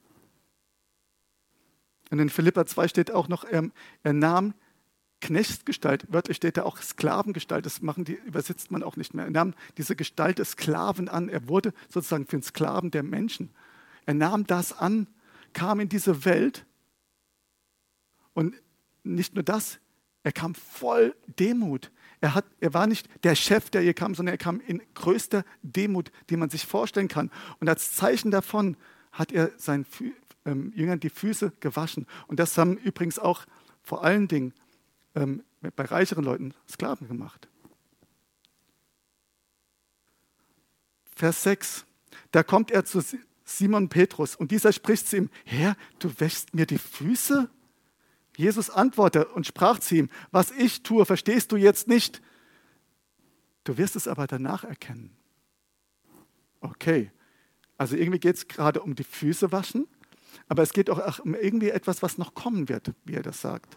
[2.10, 3.70] Und in Philippa 2 steht auch noch, er,
[4.02, 4.52] er nahm
[5.22, 9.24] Knechtsgestalt, wörtlich steht da auch Sklavengestalt, das machen die, übersetzt man auch nicht mehr.
[9.24, 11.30] Er nahm diese Gestalt des Sklaven an.
[11.30, 13.48] Er wurde sozusagen für den Sklaven der Menschen.
[14.04, 15.06] Er nahm das an,
[15.54, 16.66] kam in diese Welt
[18.34, 18.56] und
[19.04, 19.78] nicht nur das,
[20.22, 21.90] er kam voll Demut.
[22.20, 25.44] Er, hat, er war nicht der Chef, der hier kam, sondern er kam in größter
[25.62, 27.30] Demut, die man sich vorstellen kann.
[27.58, 28.76] Und als Zeichen davon
[29.10, 30.12] hat er seinen Fü
[30.44, 32.06] ähm, Jüngern die Füße gewaschen.
[32.26, 33.44] Und das haben übrigens auch
[33.82, 34.54] vor allen Dingen
[35.14, 37.48] ähm, bei reicheren Leuten Sklaven gemacht.
[41.14, 41.84] Vers 6.
[42.30, 43.02] Da kommt er zu,
[43.44, 44.34] Simon Petrus.
[44.36, 47.50] Und dieser spricht zu ihm, Herr, du wäschst mir die Füße?
[48.36, 52.22] Jesus antwortete und sprach zu ihm, was ich tue, verstehst du jetzt nicht.
[53.64, 55.16] Du wirst es aber danach erkennen.
[56.60, 57.10] Okay,
[57.76, 59.86] also irgendwie geht es gerade um die Füße waschen,
[60.48, 63.76] aber es geht auch um irgendwie etwas, was noch kommen wird, wie er das sagt.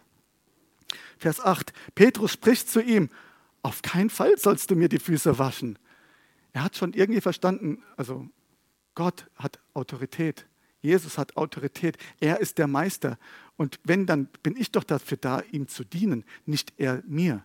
[1.18, 3.10] Vers 8, Petrus spricht zu ihm,
[3.62, 5.80] auf keinen Fall sollst du mir die Füße waschen.
[6.54, 8.30] Er hat schon irgendwie verstanden, also
[8.94, 10.48] Gott hat Autorität.
[10.86, 11.98] Jesus hat Autorität.
[12.19, 13.17] Er ist der Meister.
[13.58, 17.43] Und wenn, dann bin ich doch dafür da, ihm zu dienen, nicht er mir.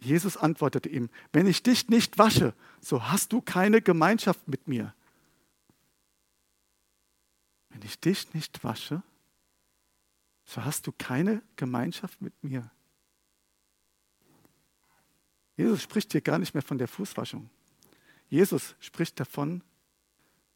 [0.00, 4.92] Jesus antwortete ihm, wenn ich dich nicht wasche, so hast du keine Gemeinschaft mit mir.
[7.68, 9.02] Wenn ich dich nicht wasche,
[10.44, 12.68] so hast du keine Gemeinschaft mit mir.
[15.56, 17.48] Jesus spricht hier gar nicht mehr von der Fußwaschung.
[18.28, 19.62] Jesus spricht davon,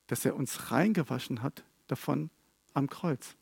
[0.07, 2.31] dass er uns reingewaschen hat, davon
[2.75, 3.37] am Kreuz,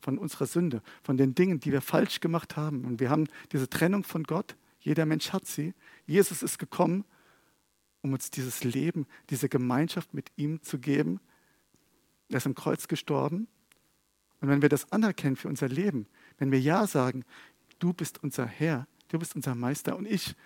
[0.00, 2.84] von unserer Sünde, von den Dingen, die wir falsch gemacht haben.
[2.84, 5.74] Und wir haben diese Trennung von Gott, jeder Mensch hat sie.
[6.06, 7.04] Jesus ist gekommen,
[8.02, 11.18] um uns dieses Leben, diese Gemeinschaft mit ihm zu geben.
[12.28, 13.48] Er ist am Kreuz gestorben.
[14.40, 16.06] Und wenn wir das anerkennen für unser Leben,
[16.38, 17.24] wenn wir Ja sagen,
[17.78, 20.36] du bist unser Herr, du bist unser Meister und ich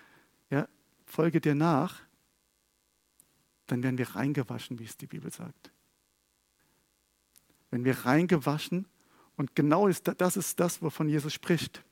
[0.49, 0.68] ja,
[1.05, 2.01] folge dir nach,
[3.70, 5.70] dann werden wir reingewaschen, wie es die Bibel sagt.
[7.70, 8.87] Wenn wir reingewaschen,
[9.37, 11.83] und genau ist, das ist das, wovon Jesus spricht.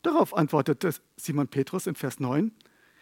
[0.00, 2.50] Darauf antwortete Simon Petrus in Vers 9,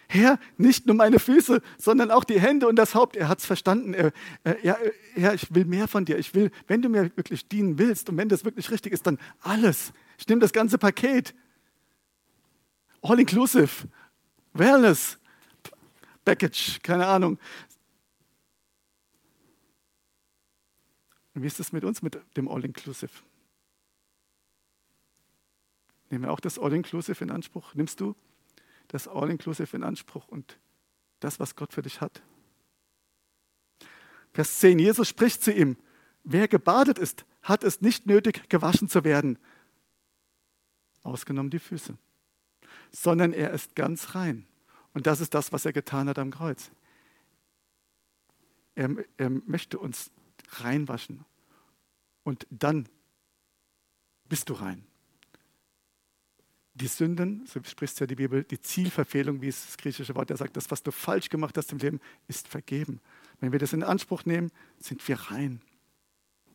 [0.09, 3.15] Herr, nicht nur meine Füße, sondern auch die Hände und das Haupt.
[3.15, 3.95] Er hat es verstanden.
[3.95, 4.77] Er, er,
[5.15, 6.19] Herr, ich will mehr von dir.
[6.19, 9.19] Ich will, wenn du mir wirklich dienen willst und wenn das wirklich richtig ist, dann
[9.41, 9.93] alles.
[10.19, 11.33] Ich nehme das ganze Paket.
[13.03, 13.87] All inclusive.
[14.53, 15.20] Wellness.
[16.31, 17.41] Package, keine Ahnung.
[21.35, 23.11] Und wie ist es mit uns, mit dem All-Inclusive?
[26.09, 27.75] Nehmen wir auch das All-Inclusive in Anspruch?
[27.75, 28.15] Nimmst du
[28.87, 30.61] das All-Inclusive in Anspruch und
[31.19, 32.23] das, was Gott für dich hat?
[34.33, 35.77] Vers 10, Jesus spricht zu ihm,
[36.23, 39.37] wer gebadet ist, hat es nicht nötig, gewaschen zu werden,
[41.03, 41.99] ausgenommen die Füße,
[42.93, 44.47] sondern er ist ganz rein.
[44.93, 46.71] Und das ist das, was er getan hat am Kreuz.
[48.75, 50.11] Er, er möchte uns
[50.49, 51.25] reinwaschen.
[52.23, 52.89] Und dann
[54.29, 54.85] bist du rein.
[56.75, 60.37] Die Sünden, so spricht ja die Bibel, die Zielverfehlung, wie es das griechische Wort, der
[60.37, 63.01] sagt, das, was du falsch gemacht hast im Leben, ist vergeben.
[63.41, 65.61] Wenn wir das in Anspruch nehmen, sind wir rein.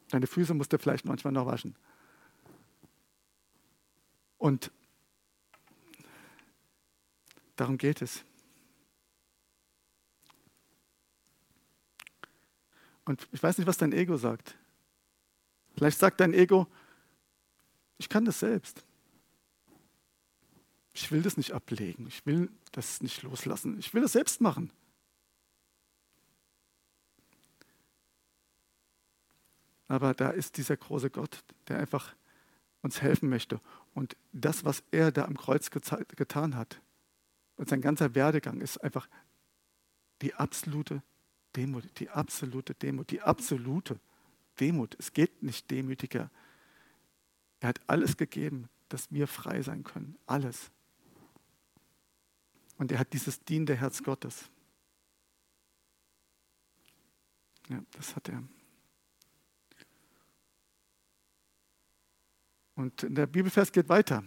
[0.09, 1.75] Deine Füße musst du vielleicht manchmal noch waschen.
[4.37, 4.71] Und
[7.55, 8.23] Darum geht es.
[13.05, 14.57] Und ich weiß nicht, was dein Ego sagt.
[15.75, 16.67] Vielleicht sagt dein Ego,
[17.97, 18.83] ich kann das selbst.
[20.93, 22.07] Ich will das nicht ablegen.
[22.07, 23.77] Ich will das nicht loslassen.
[23.79, 24.71] Ich will das selbst machen.
[29.87, 32.15] Aber da ist dieser große Gott, der einfach
[32.81, 33.59] uns helfen möchte.
[33.93, 36.81] Und das, was er da am Kreuz getan hat,
[37.57, 39.07] und sein ganzer Werdegang ist einfach
[40.21, 41.01] die absolute
[41.55, 43.99] Demut, die absolute Demut, die absolute
[44.59, 44.95] Demut.
[44.99, 46.29] Es geht nicht demütiger.
[47.59, 50.17] Er hat alles gegeben, dass wir frei sein können.
[50.25, 50.71] Alles.
[52.77, 54.49] Und er hat dieses dienende Herz Gottes.
[57.69, 58.43] Ja, das hat er.
[62.75, 64.23] Und der Bibelvers geht weiter.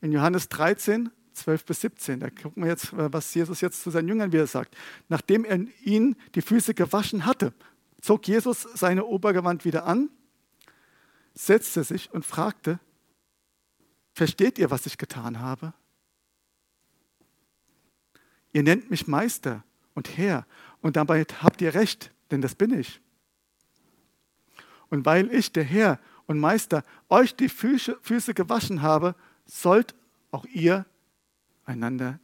[0.00, 2.20] In Johannes 13 12 bis 17.
[2.20, 4.76] Da gucken wir jetzt, was Jesus jetzt zu seinen Jüngern wieder sagt.
[5.08, 7.52] Nachdem er ihnen die Füße gewaschen hatte,
[8.00, 10.10] zog Jesus seine Obergewand wieder an,
[11.34, 12.80] setzte sich und fragte,
[14.12, 15.72] versteht ihr, was ich getan habe?
[18.52, 19.62] Ihr nennt mich Meister
[19.94, 20.46] und Herr
[20.80, 23.00] und dabei habt ihr recht, denn das bin ich.
[24.90, 29.94] Und weil ich, der Herr und Meister, euch die Füße, gewaschen habe, sollt
[30.30, 30.86] auch ihr
[31.68, 32.18] einander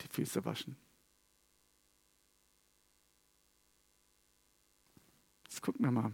[0.00, 0.76] die Füße waschen.
[5.44, 6.12] Jetzt gucken wir mal.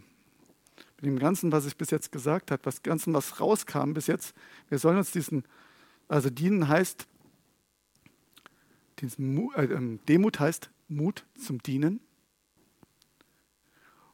[0.97, 4.35] Mit dem Ganzen, was ich bis jetzt gesagt habe, was Ganzen, was rauskam bis jetzt,
[4.69, 5.45] wir sollen uns diesen,
[6.09, 7.07] also dienen heißt,
[8.99, 12.01] diesen, äh, ähm, Demut heißt Mut zum Dienen.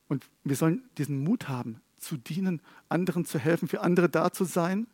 [0.08, 4.44] Und wir sollen diesen Mut haben, zu dienen, anderen zu helfen, für andere da zu
[4.44, 4.86] sein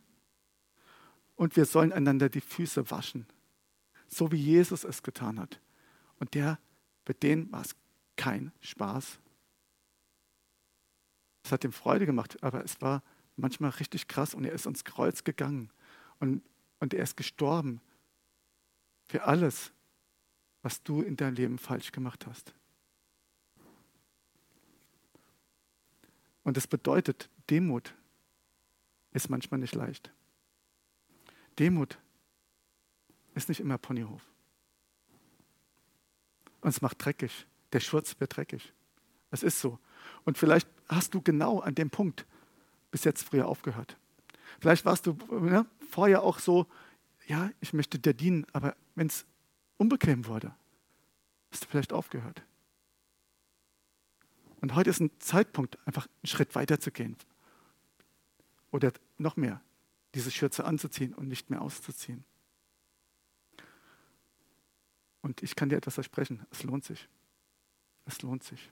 [1.39, 3.25] und wir sollen einander die Füße waschen,
[4.09, 5.61] so wie Jesus es getan hat.
[6.19, 6.59] Und der,
[7.05, 7.77] bei dem war es
[8.17, 9.19] kein Spaß.
[11.45, 13.03] Es hat ihm Freude gemacht, aber es war
[13.37, 15.71] manchmal richtig krass und er ist ans Kreuz gegangen
[16.19, 16.43] und,
[16.81, 17.79] und er ist gestorben
[19.07, 19.71] für alles,
[20.61, 22.53] was du in deinem Leben falsch gemacht hast.
[26.43, 27.95] Und das bedeutet, Demut
[29.13, 30.11] ist manchmal nicht leicht.
[31.59, 31.99] Demut
[33.35, 34.21] ist nicht immer Ponyhof.
[36.61, 37.45] Und es macht dreckig.
[37.73, 38.73] Der Schurz wird dreckig.
[39.31, 39.79] Es ist so.
[40.25, 42.25] Und vielleicht hast du genau an dem Punkt
[42.91, 43.97] bis jetzt früher aufgehört.
[44.59, 46.65] Vielleicht warst du ne, vorher auch so,
[47.27, 49.25] ja, ich möchte dir dienen, aber wenn es
[49.77, 50.53] unbequem wurde,
[51.51, 52.41] hast du vielleicht aufgehört.
[54.61, 57.15] Und heute ist ein Zeitpunkt, einfach einen Schritt weiter zu gehen.
[58.71, 59.61] Oder noch mehr,
[60.15, 62.23] diese Schürze anzuziehen und nicht mehr auszuziehen.
[65.21, 67.07] Und ich kann dir etwas versprechen, es lohnt sich.
[68.05, 68.69] Es lohnt sich.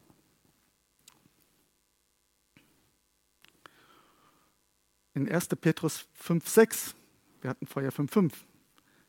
[5.13, 5.47] In 1.
[5.47, 6.95] Petrus 5, 6,
[7.41, 8.45] wir hatten vorher 5, 5,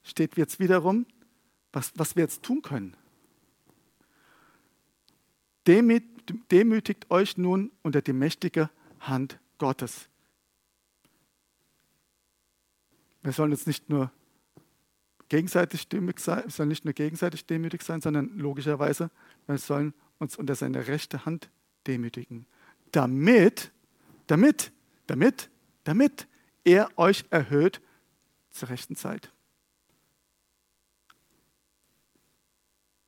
[0.03, 1.07] steht jetzt wiederum,
[1.73, 2.97] was, was wir jetzt tun können.
[5.67, 10.09] Demütigt euch nun unter die mächtige Hand Gottes.
[13.23, 14.11] Wir sollen jetzt nicht nur
[15.29, 19.11] gegenseitig demütig sein, wir sollen nicht nur gegenseitig demütig sein, sondern logischerweise,
[19.47, 21.51] wir sollen uns unter seine rechte Hand
[21.87, 22.47] demütigen.
[22.93, 23.73] Damit,
[24.27, 24.73] damit,
[25.07, 25.51] damit,
[25.85, 26.27] damit
[26.65, 27.81] er euch erhöht
[28.51, 29.33] zur rechten Zeit.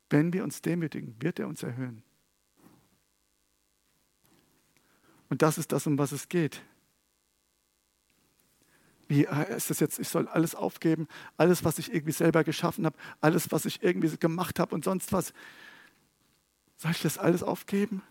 [0.09, 2.03] Wenn wir uns demütigen, wird er uns erhöhen.
[5.29, 6.61] Und das ist das, um was es geht.
[9.11, 9.99] Wie äh, ist das jetzt?
[9.99, 14.15] Ich soll alles aufgeben, alles, was ich irgendwie selber geschaffen habe, alles, was ich irgendwie
[14.15, 15.33] gemacht habe und sonst was.
[16.77, 18.03] Soll ich das alles aufgeben?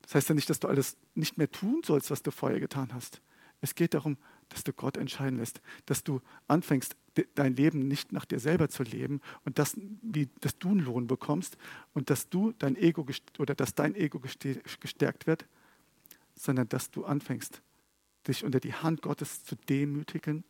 [0.00, 2.94] Das heißt ja nicht, dass du alles nicht mehr tun sollst, was du vorher getan
[2.94, 3.20] hast.
[3.60, 4.16] Es geht darum,
[4.48, 6.96] dass du Gott entscheiden lässt, dass du anfängst,
[7.34, 11.06] dein Leben nicht nach dir selber zu leben und dass, wie, dass du einen Lohn
[11.06, 11.58] bekommst
[11.92, 13.06] und dass du dein Ego
[13.38, 15.44] oder dass dein Ego gestärkt wird,
[16.34, 17.60] sondern dass du anfängst,
[18.28, 20.44] dich unter die Hand Gottes zu demütigen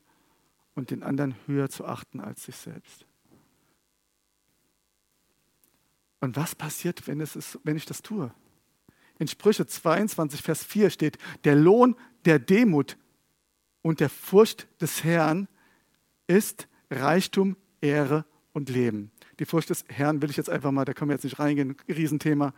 [0.74, 3.06] und den anderen höher zu achten als sich selbst.
[6.20, 8.32] Und was passiert, wenn, ist, wenn ich das tue?
[9.18, 12.96] In Sprüche 22, Vers 4 steht, der Lohn der Demut
[13.82, 15.48] und der Furcht des Herrn
[16.26, 19.10] ist Reichtum, Ehre und Leben.
[19.38, 21.76] Die Furcht des Herrn will ich jetzt einfach mal, da können wir jetzt nicht reingehen,
[21.88, 22.52] Riesenthema.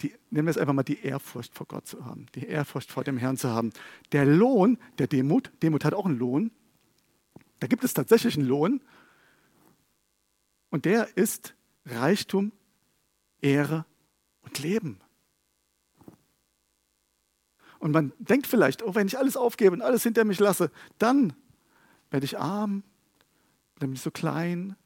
[0.00, 3.04] Die, nehmen wir es einfach mal die Ehrfurcht vor Gott zu haben, die Ehrfurcht vor
[3.04, 3.70] dem Herrn zu haben.
[4.10, 6.50] Der Lohn der Demut, Demut hat auch einen Lohn,
[7.60, 8.80] da gibt es tatsächlich einen Lohn
[10.70, 12.50] und der ist Reichtum,
[13.40, 13.86] Ehre
[14.42, 15.00] und Leben.
[17.78, 21.34] Und man denkt vielleicht, oh, wenn ich alles aufgebe und alles hinter mich lasse, dann
[22.10, 22.84] werde ich arm,
[23.78, 24.76] dann bin ich so klein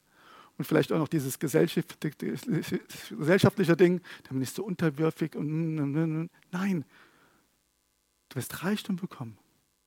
[0.59, 6.85] und vielleicht auch noch dieses gesellschaftliche Ding, dann ich so unterwürfig und nein,
[8.29, 9.39] du wirst Reichtum bekommen.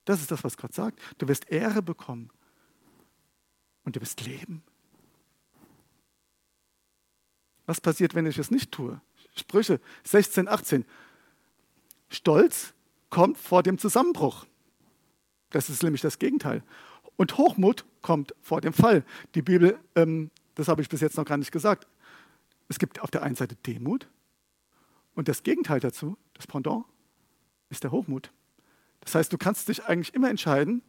[0.05, 0.99] Das ist das, was Gott sagt.
[1.17, 2.29] Du wirst Ehre bekommen
[3.83, 4.63] und du wirst leben.
[7.65, 9.01] Was passiert, wenn ich es nicht tue?
[9.35, 10.85] Sprüche 16, 18.
[12.09, 12.73] Stolz
[13.09, 14.45] kommt vor dem Zusammenbruch.
[15.51, 16.63] Das ist nämlich das Gegenteil.
[17.15, 19.03] Und Hochmut kommt vor dem Fall.
[19.35, 21.87] Die Bibel, ähm, das habe ich bis jetzt noch gar nicht gesagt.
[22.67, 24.07] Es gibt auf der einen Seite Demut
[25.15, 26.85] und das Gegenteil dazu, das Pendant,
[27.69, 28.31] ist der Hochmut.
[29.01, 30.81] Das heißt, du kannst dich eigentlich immer entscheiden,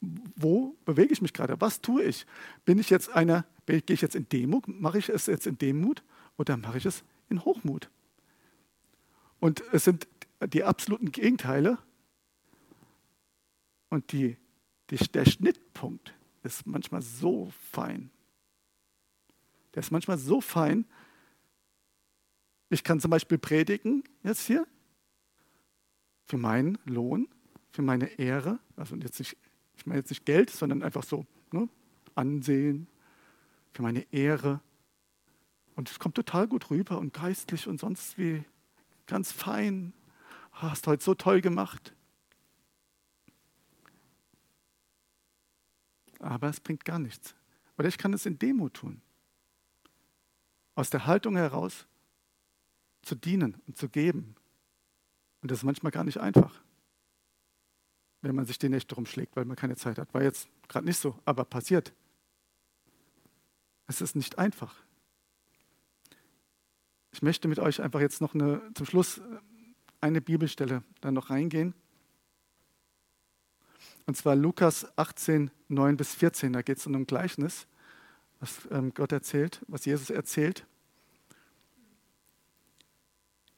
[0.00, 1.60] wo bewege ich mich gerade?
[1.60, 2.26] Was tue ich?
[2.64, 4.68] Bin ich jetzt einer, gehe ich jetzt in Demut?
[4.68, 6.02] Mache ich es jetzt in Demut
[6.36, 7.90] oder mache ich es in Hochmut?
[9.40, 10.06] Und es sind
[10.52, 11.78] die absoluten Gegenteile
[13.88, 14.36] und die,
[14.90, 16.14] die, der Schnittpunkt
[16.48, 18.10] ist manchmal so fein.
[19.74, 20.86] Der ist manchmal so fein.
[22.70, 24.66] Ich kann zum Beispiel predigen, jetzt hier,
[26.24, 27.28] für meinen Lohn,
[27.70, 28.58] für meine Ehre.
[28.76, 29.36] Also jetzt nicht,
[29.76, 31.68] ich meine jetzt nicht Geld, sondern einfach so ne,
[32.14, 32.88] Ansehen,
[33.72, 34.60] für meine Ehre.
[35.76, 38.44] Und es kommt total gut rüber und geistlich und sonst wie
[39.06, 39.92] ganz fein.
[40.54, 41.94] Oh, hast heute so toll gemacht.
[46.18, 47.34] Aber es bringt gar nichts.
[47.76, 49.00] Oder ich kann es in Demo tun.
[50.74, 51.86] Aus der Haltung heraus
[53.02, 54.34] zu dienen und zu geben.
[55.40, 56.62] Und das ist manchmal gar nicht einfach,
[58.22, 60.12] wenn man sich die Nächte rumschlägt, weil man keine Zeit hat.
[60.12, 61.92] War jetzt gerade nicht so, aber passiert.
[63.86, 64.74] Es ist nicht einfach.
[67.12, 69.20] Ich möchte mit euch einfach jetzt noch eine, zum Schluss
[70.00, 71.74] eine Bibelstelle dann noch reingehen.
[74.08, 76.54] Und zwar Lukas 18, 9 bis 14.
[76.54, 77.66] Da geht es um ein Gleichnis,
[78.40, 80.64] was ähm, Gott erzählt, was Jesus erzählt.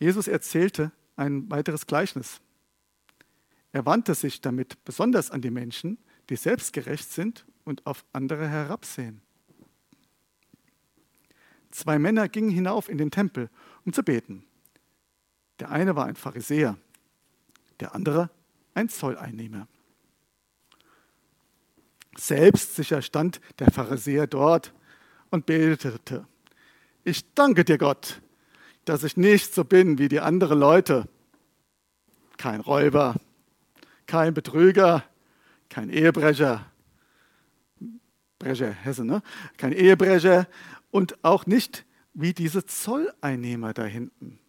[0.00, 2.40] Jesus erzählte ein weiteres Gleichnis.
[3.70, 5.98] Er wandte sich damit besonders an die Menschen,
[6.30, 9.22] die selbstgerecht sind und auf andere herabsehen.
[11.70, 13.50] Zwei Männer gingen hinauf in den Tempel,
[13.84, 14.44] um zu beten.
[15.60, 16.76] Der eine war ein Pharisäer,
[17.78, 18.30] der andere
[18.74, 19.68] ein Zolleinnehmer.
[22.16, 24.74] Selbstsicher stand der Pharisäer dort
[25.30, 26.26] und betete.
[27.04, 28.20] Ich danke dir, Gott,
[28.84, 31.08] dass ich nicht so bin wie die anderen Leute.
[32.36, 33.16] Kein Räuber,
[34.06, 35.04] kein Betrüger,
[35.68, 36.70] kein Ehebrecher,
[38.40, 39.22] Brecher, Hesse, ne?
[39.58, 40.48] Kein Ehebrecher
[40.90, 44.40] und auch nicht wie diese Zolleinnehmer da hinten.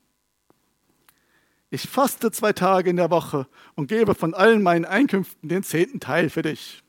[1.70, 6.00] Ich faste zwei Tage in der Woche und gebe von allen meinen Einkünften den zehnten
[6.00, 6.84] Teil für dich.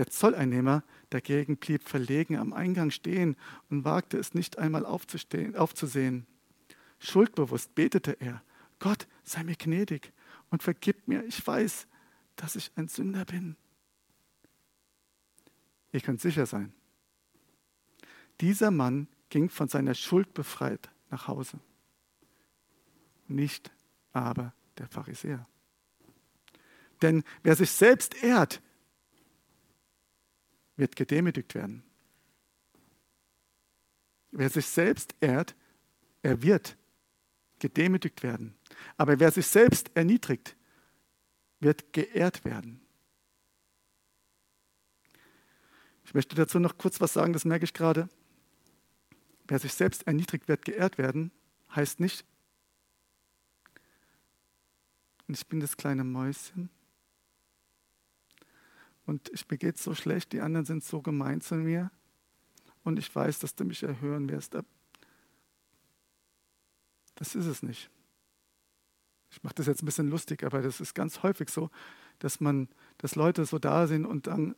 [0.00, 3.36] Der Zolleinnehmer dagegen blieb verlegen am Eingang stehen
[3.68, 6.26] und wagte es nicht einmal aufzusehen.
[6.98, 8.42] Schuldbewusst betete er,
[8.78, 10.14] Gott, sei mir gnädig
[10.48, 11.86] und vergib mir, ich weiß,
[12.34, 13.56] dass ich ein Sünder bin.
[15.92, 16.72] Ihr könnt sicher sein,
[18.40, 21.60] dieser Mann ging von seiner Schuld befreit nach Hause.
[23.28, 23.70] Nicht
[24.14, 25.46] aber der Pharisäer.
[27.02, 28.62] Denn wer sich selbst ehrt,
[30.80, 31.84] wird gedemütigt werden.
[34.32, 35.54] Wer sich selbst ehrt,
[36.22, 36.76] er wird
[37.58, 38.56] gedemütigt werden.
[38.96, 40.56] Aber wer sich selbst erniedrigt,
[41.60, 42.80] wird geehrt werden.
[46.04, 48.08] Ich möchte dazu noch kurz was sagen, das merke ich gerade.
[49.46, 51.30] Wer sich selbst erniedrigt, wird geehrt werden,
[51.74, 52.24] heißt nicht,
[55.28, 56.70] ich bin das kleine Mäuschen
[59.10, 61.90] und ich mir so schlecht, die anderen sind so gemein zu mir
[62.84, 64.56] und ich weiß, dass du mich erhören wirst.
[67.16, 67.90] Das ist es nicht.
[69.32, 71.70] Ich mache das jetzt ein bisschen lustig, aber das ist ganz häufig so,
[72.20, 72.68] dass man,
[72.98, 74.54] dass Leute so da sind und dann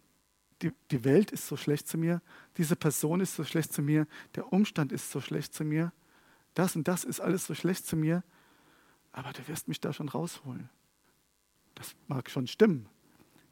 [0.61, 2.21] die, die Welt ist so schlecht zu mir,
[2.59, 5.93] diese Person ist so schlecht zu mir, der Umstand ist so schlecht zu mir,
[6.53, 8.23] das und das ist alles so schlecht zu mir,
[9.13, 10.69] aber du wirst mich da schon rausholen.
[11.75, 12.87] Das mag schon stimmen.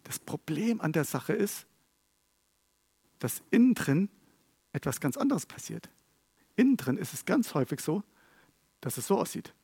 [0.05, 1.67] Das Problem an der Sache ist,
[3.19, 4.09] dass innen drin
[4.73, 5.91] etwas ganz anderes passiert.
[6.57, 8.03] Innen drin ist es ganz häufig so,
[8.81, 9.55] dass es so aussieht.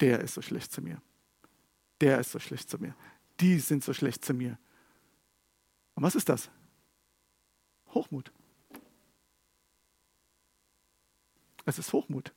[0.00, 1.00] Der ist so schlecht zu mir.
[2.00, 2.94] Der ist so schlecht zu mir.
[3.40, 4.58] Die sind so schlecht zu mir.
[5.94, 6.50] Und was ist das?
[7.88, 8.32] Hochmut.
[11.64, 12.32] Es ist Hochmut.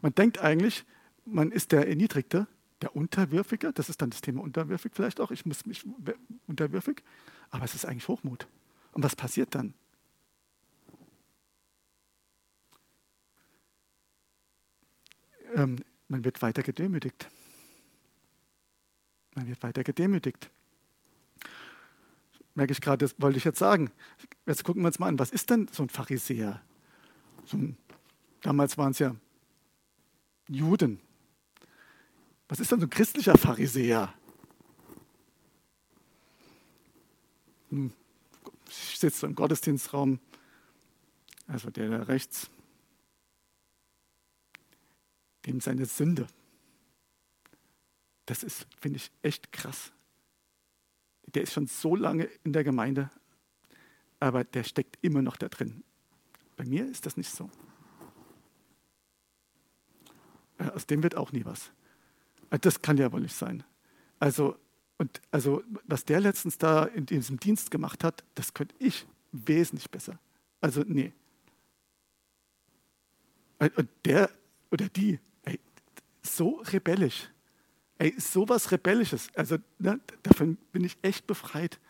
[0.00, 0.84] Man denkt eigentlich,
[1.24, 2.46] man ist der Erniedrigte,
[2.82, 3.72] der Unterwürfige.
[3.72, 5.30] Das ist dann das Thema unterwürfig vielleicht auch.
[5.30, 5.84] Ich muss mich
[6.46, 7.02] unterwürfig.
[7.50, 8.46] Aber es ist eigentlich Hochmut.
[8.92, 9.74] Und was passiert dann?
[15.54, 15.76] Ähm,
[16.08, 17.28] man wird weiter gedemütigt.
[19.34, 20.50] Man wird weiter gedemütigt
[22.58, 23.90] merke ich gerade, das wollte ich jetzt sagen.
[24.44, 26.60] Jetzt gucken wir uns mal an, was ist denn so ein Pharisäer?
[27.46, 27.78] So ein,
[28.42, 29.14] damals waren es ja
[30.48, 31.00] Juden.
[32.48, 34.12] Was ist denn so ein christlicher Pharisäer?
[37.70, 37.92] Hm,
[38.68, 40.18] ich sitze im Gottesdienstraum,
[41.46, 42.50] also der da rechts,
[45.46, 46.26] dem seine Sünde.
[48.26, 49.92] Das ist, finde ich, echt krass
[51.34, 53.10] der ist schon so lange in der Gemeinde,
[54.20, 55.84] aber der steckt immer noch da drin.
[56.56, 57.50] Bei mir ist das nicht so.
[60.58, 61.70] Äh, aus dem wird auch nie was.
[62.50, 63.64] Äh, das kann ja wohl nicht sein.
[64.18, 64.56] Also,
[64.98, 69.90] und, also, was der letztens da in diesem Dienst gemacht hat, das könnte ich wesentlich
[69.90, 70.18] besser.
[70.60, 71.12] Also, nee.
[73.58, 74.30] Und der
[74.70, 75.58] oder die, ey,
[76.22, 77.28] so rebellisch.
[77.98, 81.80] Ey, sowas Rebellisches, also ne, davon bin ich echt befreit.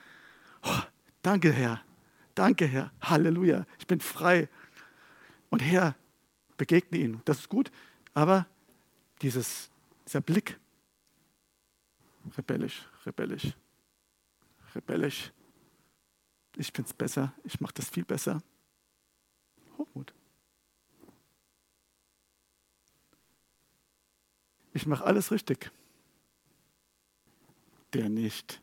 [0.62, 0.80] Oh,
[1.20, 1.82] danke, Herr.
[2.34, 2.92] Danke, Herr.
[3.02, 3.66] Halleluja.
[3.78, 4.48] Ich bin frei.
[5.50, 5.96] Und Herr,
[6.56, 7.20] begegne ihn.
[7.26, 7.70] Das ist gut.
[8.14, 8.46] Aber
[9.20, 9.70] dieses,
[10.08, 10.58] dieser Blick,
[12.36, 13.54] rebellisch, rebellisch,
[14.74, 15.32] rebellisch.
[16.56, 17.32] Ich es besser.
[17.44, 18.42] Ich mache das viel besser.
[19.76, 20.12] Hochmut.
[24.72, 25.70] Ich mache alles richtig
[27.92, 28.60] der nicht.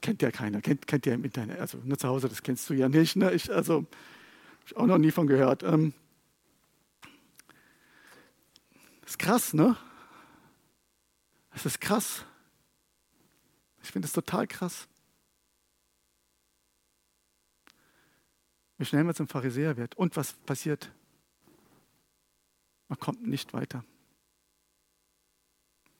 [0.00, 1.60] kennt ja keiner, kennt, kennt ja im Internet.
[1.60, 3.16] Also nur zu Hause, das kennst du ja nicht.
[3.16, 3.32] Ne?
[3.32, 3.86] Ich, also, habe
[4.66, 5.62] ich auch noch nie von gehört.
[5.62, 5.94] Ähm,
[9.00, 9.76] das ist krass, ne?
[11.50, 12.24] Das ist krass.
[13.82, 14.88] Ich finde es total krass.
[18.78, 19.96] Wie schnell man zum Pharisäer wird.
[19.96, 20.90] Und was passiert?
[22.88, 23.84] Man kommt nicht weiter.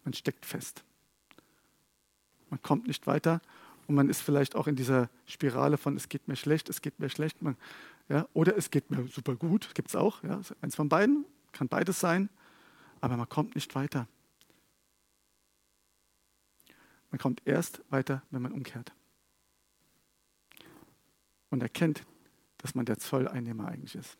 [0.05, 0.83] Man steckt fest.
[2.49, 3.43] Man kommt nicht weiter
[3.89, 6.99] und man ist vielleicht auch in dieser Spirale von es geht mir schlecht, es geht
[6.99, 7.59] mir schlecht, man,
[8.09, 11.69] ja, oder es geht mir super gut, gibt es auch, ja, eins von beiden, kann
[11.69, 12.31] beides sein,
[13.03, 14.09] aber man kommt nicht weiter.
[17.11, 18.95] Man kommt erst weiter, wenn man umkehrt.
[21.51, 22.07] Und erkennt,
[22.59, 24.17] dass man der Zolleinnehmer eigentlich ist.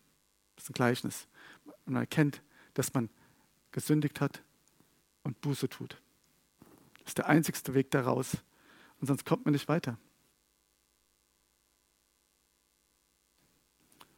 [0.57, 1.29] Das ist ein Gleichnis.
[1.65, 2.43] Und man erkennt,
[2.75, 3.09] dass man
[3.71, 4.43] gesündigt hat
[5.23, 6.03] und Buße tut.
[6.99, 8.37] Das ist der einzigste Weg daraus.
[9.01, 9.97] Und sonst kommt man nicht weiter.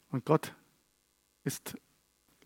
[0.09, 0.55] Und Gott
[1.45, 1.77] ist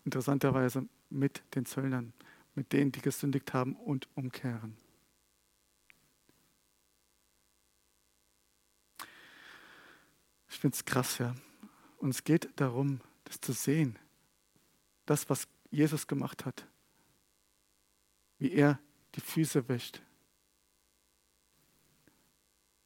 [0.03, 2.13] interessanterweise mit den Zöllnern,
[2.55, 4.75] mit denen, die gesündigt haben und umkehren.
[10.49, 11.35] Ich finde es krass, ja.
[11.97, 13.97] Und es geht darum, das zu sehen,
[15.05, 16.67] das, was Jesus gemacht hat,
[18.37, 18.79] wie er
[19.15, 20.01] die Füße wäscht,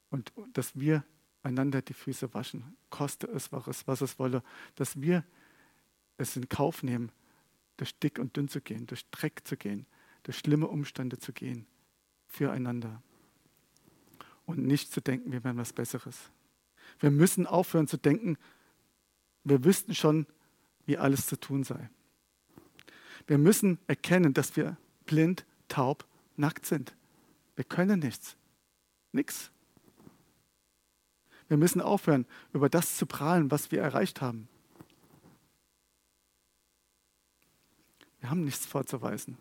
[0.10, 1.04] und dass wir
[1.42, 4.44] einander die Füße waschen, koste es, was es wolle,
[4.76, 5.26] dass wir
[6.18, 7.12] es in Kauf nehmen,
[7.84, 9.86] durch dick und dünn zu gehen, durch Dreck zu gehen,
[10.24, 11.68] durch schlimme Umstände zu gehen,
[12.28, 13.04] füreinander.
[14.46, 16.32] Und nicht zu denken, wir wären was Besseres.
[17.02, 18.38] Wir müssen aufhören zu denken,
[19.44, 20.28] wir wüssten schon,
[20.86, 21.90] wie alles zu tun sei.
[23.28, 26.08] Wir müssen erkennen, dass wir blind, taub,
[26.38, 26.96] nackt sind.
[27.58, 28.38] Wir können nichts.
[29.12, 29.52] Nichts.
[31.50, 34.48] Wir müssen aufhören, über das zu prahlen, was wir erreicht haben.
[38.24, 39.38] Wir haben nichts vorzuweisen.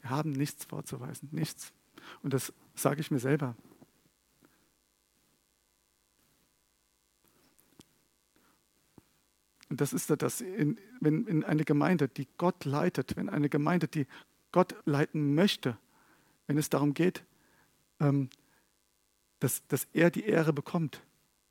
[0.00, 1.72] Wir haben nichts vorzuweisen, nichts.
[2.22, 3.56] Und das sage ich mir selber.
[9.70, 13.88] Und das ist das, in, wenn in eine Gemeinde, die Gott leitet, wenn eine Gemeinde,
[13.88, 14.06] die
[14.52, 15.78] Gott leiten möchte,
[16.46, 17.24] wenn es darum geht,
[17.98, 18.30] ähm,
[19.40, 21.02] dass, dass er die Ehre bekommt.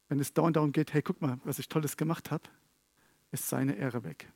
[0.07, 2.43] Wenn es dauernd darum geht, hey, guck mal, was ich Tolles gemacht habe,
[3.31, 4.31] ist seine Ehre weg.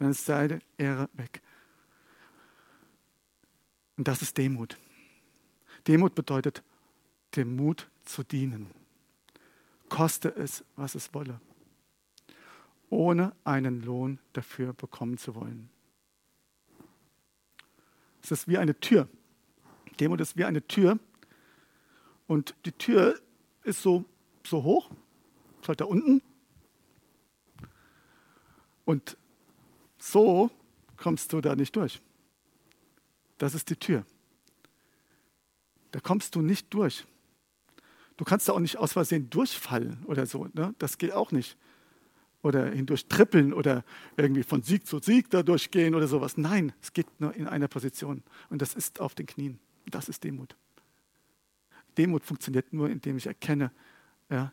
[0.00, 1.40] Dann ist seine Ehre weg.
[3.96, 4.76] Und das ist Demut.
[5.86, 6.64] Demut bedeutet,
[7.36, 8.70] dem Mut zu dienen.
[9.88, 11.40] Koste es, was es wolle.
[12.88, 15.70] Ohne einen Lohn dafür bekommen zu wollen.
[18.22, 19.08] Es ist wie eine Tür.
[20.00, 20.98] Demut ist wie eine Tür,
[22.30, 23.20] und die Tür
[23.64, 24.04] ist so,
[24.46, 24.88] so hoch,
[25.60, 26.22] ist halt da unten.
[28.84, 29.16] Und
[30.00, 30.50] so
[30.96, 32.00] kommst du da nicht durch.
[33.38, 34.04] Das ist die Tür.
[35.92, 37.06] Da kommst du nicht durch.
[38.16, 40.48] Du kannst da auch nicht aus Versehen durchfallen oder so.
[40.52, 40.74] Ne?
[40.78, 41.56] Das geht auch nicht.
[42.42, 43.84] Oder hindurch trippeln oder
[44.16, 46.36] irgendwie von Sieg zu Sieg da durchgehen oder sowas.
[46.36, 48.22] Nein, es geht nur in einer Position.
[48.48, 49.58] Und das ist auf den Knien.
[49.86, 50.56] Das ist Demut.
[51.98, 53.72] Demut funktioniert nur, indem ich erkenne,
[54.30, 54.52] ja,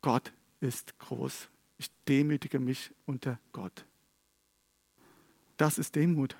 [0.00, 1.48] Gott ist groß.
[1.78, 3.84] Ich demütige mich unter Gott.
[5.58, 6.36] Das ist Demut.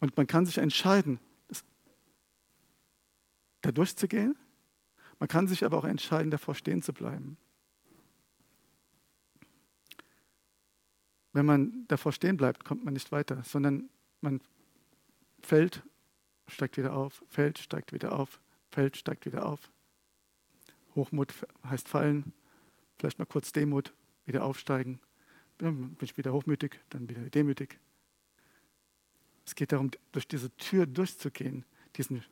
[0.00, 1.20] Und man kann sich entscheiden,
[3.60, 4.36] da durchzugehen.
[5.20, 7.36] Man kann sich aber auch entscheiden, davor stehen zu bleiben.
[11.32, 13.88] Wenn man davor stehen bleibt, kommt man nicht weiter, sondern
[14.20, 14.40] man
[15.40, 15.84] fällt
[16.52, 19.70] steigt wieder auf, fällt, steigt wieder auf, fällt, steigt wieder auf.
[20.94, 21.32] Hochmut
[21.64, 22.32] heißt fallen,
[22.98, 23.94] vielleicht mal kurz Demut,
[24.26, 25.00] wieder aufsteigen.
[25.58, 27.78] Bin ich wieder hochmütig, dann wieder demütig.
[29.44, 31.64] Es geht darum, durch diese Tür durchzugehen,
[31.96, 32.24] diesen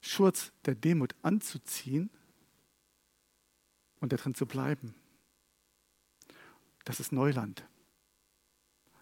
[0.00, 2.10] Schurz der Demut anzuziehen
[4.00, 4.94] und darin zu bleiben.
[6.84, 7.64] Das ist Neuland.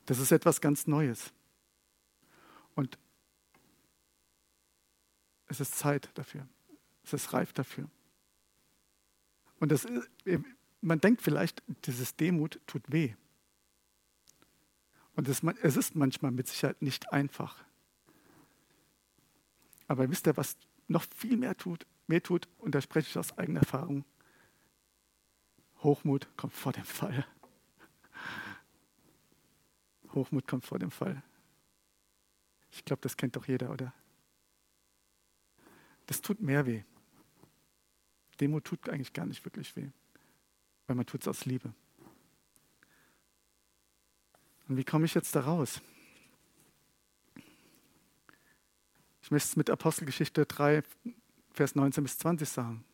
[0.07, 1.33] Das ist etwas ganz Neues.
[2.75, 2.99] Und
[5.47, 6.49] es ist Zeit dafür.
[7.05, 7.89] Es ist reif dafür.
[9.61, 9.87] Und das,
[10.81, 13.15] man denkt vielleicht, dieses Demut tut weh.
[15.17, 17.65] Und es, es ist manchmal mit Sicherheit nicht einfach.
[19.89, 20.57] Aber wisst ihr, was
[20.89, 24.05] noch viel mehr tut, mehr tut, und da spreche ich aus eigener Erfahrung,
[25.83, 27.27] Hochmut kommt vor dem Fall.
[30.15, 31.23] Hochmut kommt vor dem Fall.
[32.71, 33.93] Ich glaube, das kennt doch jeder, oder?
[36.07, 36.83] das tut mehr weh.
[38.41, 39.91] Demut tut eigentlich gar nicht wirklich weh,
[40.87, 41.75] weil man tut es aus Liebe.
[44.69, 45.81] Und wie komme ich jetzt da raus?
[49.23, 50.83] Ich möchte es mit Apostelgeschichte 3,
[51.53, 52.85] Vers 19 bis 20 sagen.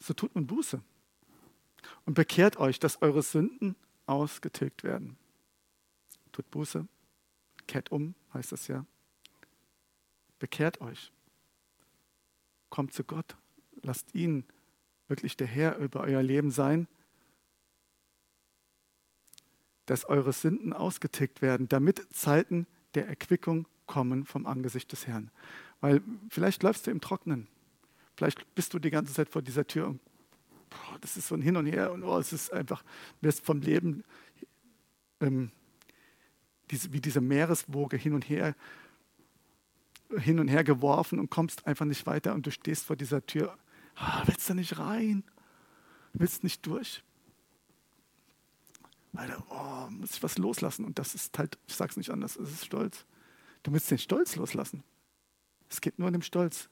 [0.00, 0.82] So tut nun Buße
[2.04, 5.16] und bekehrt euch, dass eure Sünden ausgetilgt werden.
[6.32, 6.86] Tut Buße,
[7.66, 8.84] kehrt um, heißt es ja.
[10.38, 11.12] Bekehrt euch.
[12.70, 13.36] Kommt zu Gott.
[13.82, 14.44] Lasst ihn
[15.08, 16.88] wirklich der Herr über euer Leben sein,
[19.86, 25.30] dass eure Sünden ausgetickt werden, damit Zeiten der Erquickung kommen vom Angesicht des Herrn.
[25.80, 27.46] Weil vielleicht läufst du im Trocknen.
[28.16, 30.00] Vielleicht bist du die ganze Zeit vor dieser Tür und
[30.70, 32.82] boah, das ist so ein Hin und Her und oh, es ist einfach,
[33.20, 34.04] wirst vom Leben
[35.20, 35.50] ähm,
[36.70, 38.54] diese, wie diese Meereswoge hin und her
[40.18, 43.56] hin und her geworfen und kommst einfach nicht weiter und du stehst vor dieser Tür.
[43.96, 45.24] Ah, willst du nicht rein?
[46.12, 47.02] Willst nicht durch?
[49.18, 50.84] Alter, oh, muss ich was loslassen.
[50.84, 53.04] Und das ist halt, ich sag's nicht anders, es ist Stolz.
[53.62, 54.84] Du musst den Stolz loslassen.
[55.68, 56.68] Es geht nur an dem Stolz.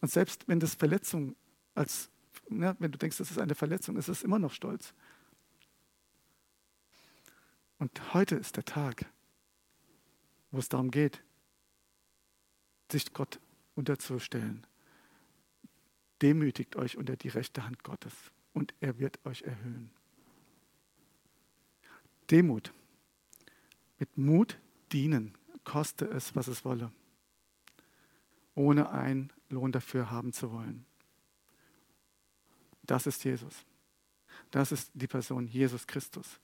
[0.00, 1.36] Und selbst wenn das Verletzung
[1.74, 2.10] als,
[2.48, 4.94] ne, wenn du denkst, das ist eine Verletzung, ist es immer noch Stolz.
[7.78, 9.06] Und heute ist der Tag,
[10.50, 11.22] wo es darum geht,
[12.90, 13.40] sich Gott
[13.74, 14.66] unterzustellen.
[16.22, 18.14] Demütigt euch unter die rechte Hand Gottes
[18.54, 19.90] und er wird euch erhöhen.
[22.30, 22.72] Demut.
[23.98, 24.58] Mit Mut
[24.92, 26.92] dienen, koste es, was es wolle,
[28.54, 30.84] ohne einen Lohn dafür haben zu wollen.
[32.82, 33.64] Das ist Jesus.
[34.50, 36.38] Das ist die Person Jesus Christus.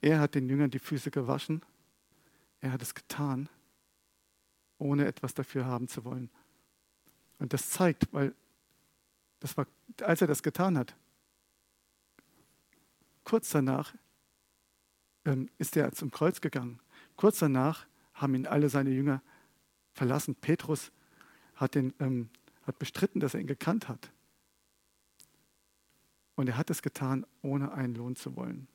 [0.00, 1.62] Er hat den Jüngern die Füße gewaschen.
[2.60, 3.48] Er hat es getan
[4.78, 6.30] ohne etwas dafür haben zu wollen.
[7.38, 8.34] Und das zeigt, weil
[9.40, 9.66] das war,
[10.02, 10.94] als er das getan hat,
[13.24, 13.94] kurz danach
[15.58, 16.80] ist er zum Kreuz gegangen.
[17.16, 19.22] Kurz danach haben ihn alle seine Jünger
[19.92, 20.34] verlassen.
[20.34, 20.92] Petrus
[21.54, 22.28] hat, den, ähm,
[22.66, 24.12] hat bestritten, dass er ihn gekannt hat.
[26.34, 28.66] Und er hat es getan, ohne einen Lohn zu wollen.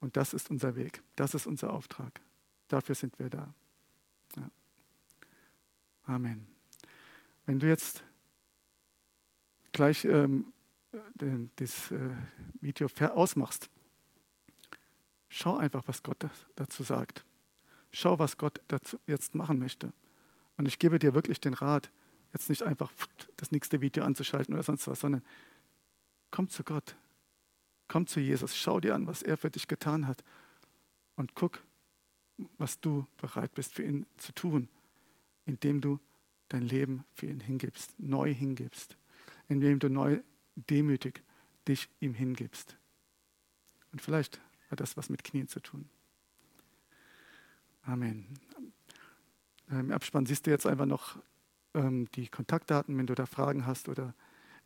[0.00, 2.20] Und das ist unser Weg, das ist unser Auftrag.
[2.68, 3.54] Dafür sind wir da.
[4.36, 4.50] Ja.
[6.04, 6.46] Amen.
[7.46, 8.02] Wenn du jetzt
[9.72, 10.52] gleich ähm,
[11.56, 12.10] das äh,
[12.60, 13.70] Video ausmachst,
[15.28, 16.26] schau einfach, was Gott
[16.56, 17.24] dazu sagt.
[17.90, 19.92] Schau, was Gott dazu jetzt machen möchte.
[20.56, 21.90] Und ich gebe dir wirklich den Rat,
[22.32, 22.90] jetzt nicht einfach
[23.36, 25.22] das nächste Video anzuschalten oder sonst was, sondern
[26.30, 26.96] komm zu Gott.
[27.88, 28.56] Komm zu Jesus.
[28.56, 30.24] Schau dir an, was er für dich getan hat.
[31.16, 31.62] Und guck,
[32.58, 34.68] was du bereit bist für ihn zu tun,
[35.44, 36.00] indem du
[36.48, 38.96] dein Leben für ihn hingibst, neu hingibst,
[39.48, 40.20] indem du neu
[40.54, 41.22] demütig
[41.68, 42.76] dich ihm hingibst.
[43.92, 44.40] Und vielleicht
[44.70, 45.88] hat das was mit Knien zu tun.
[47.82, 48.26] Amen.
[49.68, 51.18] Im Abspann siehst du jetzt einfach noch
[51.74, 54.14] ähm, die Kontaktdaten, wenn du da Fragen hast oder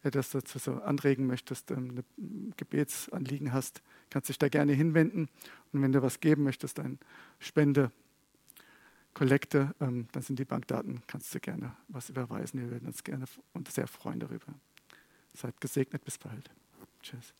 [0.02, 5.28] etwas dazu so anregen möchtest, ähm, ein Gebetsanliegen hast, kannst dich da gerne hinwenden.
[5.72, 6.98] Und wenn du was geben möchtest, ein
[7.38, 7.90] Spende,
[9.14, 12.60] Kollekte, ähm, dann sind die Bankdaten, kannst du gerne was überweisen.
[12.60, 13.24] Wir würden uns gerne
[13.54, 14.54] und sehr freuen darüber.
[15.36, 16.50] Seid gesegnet, bis bald.
[17.02, 17.34] Tschüss.